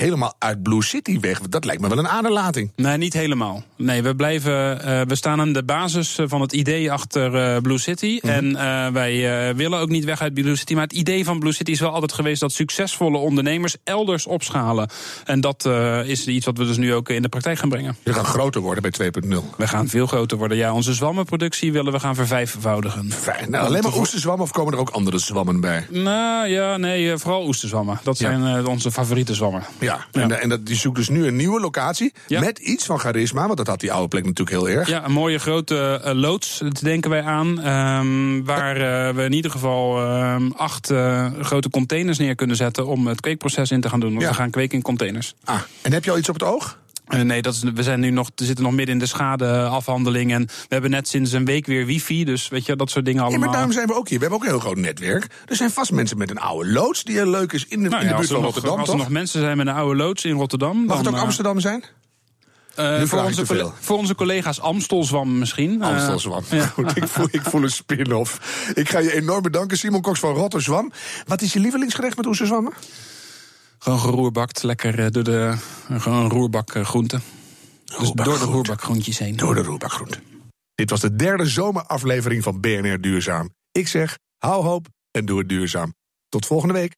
helemaal 0.04 0.34
uit 0.40 0.64
Blue 0.64 0.84
City 0.84 1.20
weg. 1.20 1.40
Dat 1.40 1.66
lijkt 1.66 1.82
me 1.82 1.88
wel 1.90 1.98
een 1.98 2.08
aderlating. 2.08 2.72
Nee, 2.76 2.98
niet 2.98 3.14
helemaal. 3.14 3.64
Nee, 3.78 4.02
we 4.04 4.16
blijven. 4.16 4.82
eh, 4.84 5.02
we 5.08 5.16
staan 5.16 5.40
aan 5.40 5.54
de 5.54 5.64
basis 5.64 6.18
eh, 6.18 6.26
van 6.28 6.42
het 6.42 6.54
idee 6.54 6.92
achter 6.92 7.36
eh, 7.36 7.62
Blue 7.62 7.78
City. 7.78 8.20
Mhm. 8.22 8.32
En 8.34 8.94
wij 8.94 9.56
willen 9.56 9.80
ook 9.80 9.90
niet 9.90 10.04
weg 10.04 10.22
uit 10.22 10.34
Blue 10.34 10.56
City. 10.56 10.74
Maar 10.74 10.84
het 10.84 10.94
idee 10.94 11.26
van 11.26 11.40
Blue 11.40 11.54
City 11.54 11.72
is 11.72 11.80
wel 11.80 11.92
altijd 11.92 12.14
geweest 12.14 12.40
dat 12.40 12.52
succesvolle 12.52 13.18
ondernemers 13.18 13.76
elders 13.84 14.28
opschalen. 14.28 14.90
En 15.26 15.42
dat 15.42 15.66
is 16.06 16.28
iets 16.28 16.46
wat 16.46 16.58
we 16.58 16.66
dus 16.66 16.78
nu 16.78 16.94
ook 16.94 17.10
in 17.10 17.22
de 17.22 17.30
praktijk 17.30 17.58
gaan 17.58 17.70
brengen. 17.70 17.96
Je 18.04 18.14
gaat 18.14 18.26
groter 18.26 18.62
worden 18.62 18.82
bij 18.82 19.12
2.0. 19.12 19.56
We 19.58 19.68
gaan 19.68 19.88
veel 19.88 20.08
groter 20.08 20.38
worden. 20.38 20.58
Ja, 20.58 20.74
onze 20.74 20.94
zwammenproductie 20.94 21.72
willen 21.72 21.92
we 21.92 22.00
gaan 22.00 22.16
vervijfvoudigen. 22.16 23.12
Fijn. 23.12 23.52
Nou, 23.52 23.66
alleen 23.66 23.84
maar 23.84 23.98
oesterzwammen 23.98 24.44
of 24.46 24.52
komen 24.52 24.74
er 24.74 24.80
ook 24.80 24.90
andere 24.90 25.18
zwammen 25.18 25.62
bij? 25.62 25.86
Nou 25.90 26.48
ja, 26.48 26.78
nee, 26.78 27.18
vooral 27.18 27.48
oesterzwammen. 27.48 28.00
Dat 28.04 28.18
zijn 28.18 28.68
onze 28.68 28.92
favoriete 28.92 29.34
zwammen. 29.34 29.64
Ja, 29.80 29.93
en, 30.12 30.42
en 30.42 30.50
dat, 30.50 30.66
die 30.66 30.76
zoekt 30.76 30.96
dus 30.96 31.10
nu 31.10 31.28
een 31.28 31.36
nieuwe 31.36 31.60
locatie 31.60 32.14
Ja. 32.28 32.40
met 32.40 32.60
iets 32.60 32.86
van 32.86 33.00
charisma, 33.00 33.46
want 33.46 33.58
dat 33.58 33.68
had 33.68 33.80
die 33.80 33.92
oude 33.92 34.08
plek 34.08 34.24
natuurlijk 34.26 34.58
heel 34.58 34.70
erg. 34.70 34.88
Ja, 34.90 35.06
een 35.06 35.12
mooie 35.12 35.40
grote 35.40 36.02
eh, 36.04 36.14
loods, 36.14 36.58
dat 36.60 36.80
denken 36.84 37.10
wij 37.10 37.24
aan. 37.24 37.62
ehm, 37.62 38.44
waar 38.44 38.76
eh, 38.76 39.16
we 39.16 39.24
in 39.24 39.34
ieder 39.34 39.52
geval 39.52 40.00
ehm, 40.02 40.52
acht 40.56 40.90
eh, 40.92 41.28
grote 41.42 41.70
containers 41.70 42.18
neer 42.18 42.36
kunnen 42.36 42.56
zetten 42.56 42.88
om 42.88 43.08
het 43.08 43.20
kweekproces 43.22 43.72
in 43.72 43.82
te 43.82 43.90
gaan 43.90 44.00
doen. 44.00 44.10
Want 44.10 44.22
Ja. 44.22 44.30
we 44.30 44.36
gaan 44.36 44.50
kweken 44.50 44.78
in 44.78 44.84
containers. 44.84 45.36
Ah, 45.44 45.60
en 45.82 45.94
heb 45.94 46.04
je 46.04 46.12
al 46.12 46.18
iets 46.18 46.30
op 46.30 46.34
het 46.40 46.44
oog? 46.44 46.78
Eh, 47.08 47.22
nee, 47.22 47.42
dat 47.42 47.54
is, 47.54 47.64
we 47.74 47.84
zijn 47.84 48.00
nu 48.00 48.10
nog, 48.10 48.30
we 48.36 48.46
zitten 48.46 48.64
nog 48.64 48.74
midden 48.74 48.94
in 48.94 49.00
de 49.00 49.06
schadeafhandeling. 49.06 50.32
En 50.34 50.46
we 50.46 50.68
hebben 50.68 50.90
net 50.92 51.08
sinds 51.08 51.32
een 51.32 51.46
week 51.46 51.66
weer 51.66 51.86
wifi. 51.86 52.24
Dus 52.24 52.48
weet 52.48 52.66
je, 52.66 52.76
dat 52.76 52.90
soort 52.90 53.06
dingen 53.06 53.20
Ja, 53.22 53.28
allemaal. 53.28 53.46
maar 53.46 53.56
daarom 53.56 53.72
zijn 53.74 53.88
we 53.88 53.96
ook 53.96 54.10
hier. 54.10 54.20
We 54.20 54.24
hebben 54.26 54.40
ook 54.42 54.46
een 54.46 54.52
heel 54.52 54.62
groot 54.62 54.78
netwerk. 54.78 55.28
Er 55.46 55.56
zijn 55.56 55.72
vast 55.72 55.92
mensen 55.92 56.18
met 56.18 56.30
een 56.30 56.40
oude 56.40 56.72
loods 56.72 57.04
die 57.04 57.16
heel 57.16 57.28
leuk 57.30 57.54
is 57.54 57.66
in 57.68 57.84
de, 57.84 57.90
Nou 57.90 58.02
in 58.02 58.08
ja, 58.08 58.14
de 58.14 58.20
buurt 58.20 58.32
van 58.32 58.42
nog, 58.42 58.46
Rotterdam, 58.54 58.80
als 58.80 58.88
er 58.90 58.96
toch? 58.96 59.04
nog 59.04 59.14
mensen 59.14 59.40
zijn 59.40 59.58
met 59.58 59.68
een 59.68 59.74
oude 59.74 59.96
loods 59.96 60.26
in 60.26 60.36
Rotterdam. 60.36 60.78
Mag 60.78 60.88
dan, 60.88 60.98
het 60.98 61.08
ook 61.08 61.16
eh, 61.16 61.22
Amsterdam 61.22 61.60
zijn? 61.60 61.84
Nu 62.76 63.08
voor, 63.08 63.24
onze 63.24 63.72
voor 63.80 63.98
onze 63.98 64.16
collega's 64.16 64.62
Amstelzwam 64.62 65.38
misschien. 65.38 65.82
Amstelzwam. 65.82 66.44
ja. 66.50 66.66
Goed, 66.76 66.98
ik, 66.98 67.08
voel, 67.08 67.28
ik 67.32 67.42
voel 67.42 67.64
een 67.64 67.72
spin-off. 67.72 68.40
Ik 68.74 68.90
ga 68.90 69.00
je 69.00 69.14
enorm 69.14 69.42
bedanken, 69.42 69.78
Simon 69.78 70.02
Cox 70.02 70.20
van 70.20 70.34
Rotterdam. 70.34 70.92
Wat 71.28 71.42
is 71.42 71.54
je 71.54 71.60
lievelingsgerecht 71.60 72.18
met 72.18 72.26
oesterzwammen? 72.26 72.74
Gewoon 73.84 74.00
geroerbakt, 74.00 74.64
lekker 74.64 75.00
eh, 75.00 75.12
door 75.12 75.24
de 75.24 75.56
gewoon 75.90 76.30
roerbak 76.30 76.76
eh, 76.76 76.86
groenten. 76.86 77.22
Dus 77.86 77.96
door 77.96 78.06
de 78.06 78.06
Roerbakgroenten. 78.06 78.54
roerbakgroentjes 78.54 79.18
heen. 79.18 79.36
Door 79.36 79.56
de 79.56 79.62
roerbakgroente. 79.62 80.20
Dit 80.76 80.90
was 80.90 81.00
de 81.00 81.16
derde 81.16 81.46
zomeraflevering 81.46 82.44
van 82.44 82.60
BNR 82.60 83.02
Duurzaam. 83.02 83.50
Ik 83.72 83.88
zeg, 83.88 84.18
hou 84.38 84.64
hoop 84.64 84.88
en 85.12 85.26
doe 85.26 85.40
het 85.40 85.50
duurzaam. 85.50 85.94
Tot 86.30 86.46
volgende 86.46 86.74
week. 86.74 86.96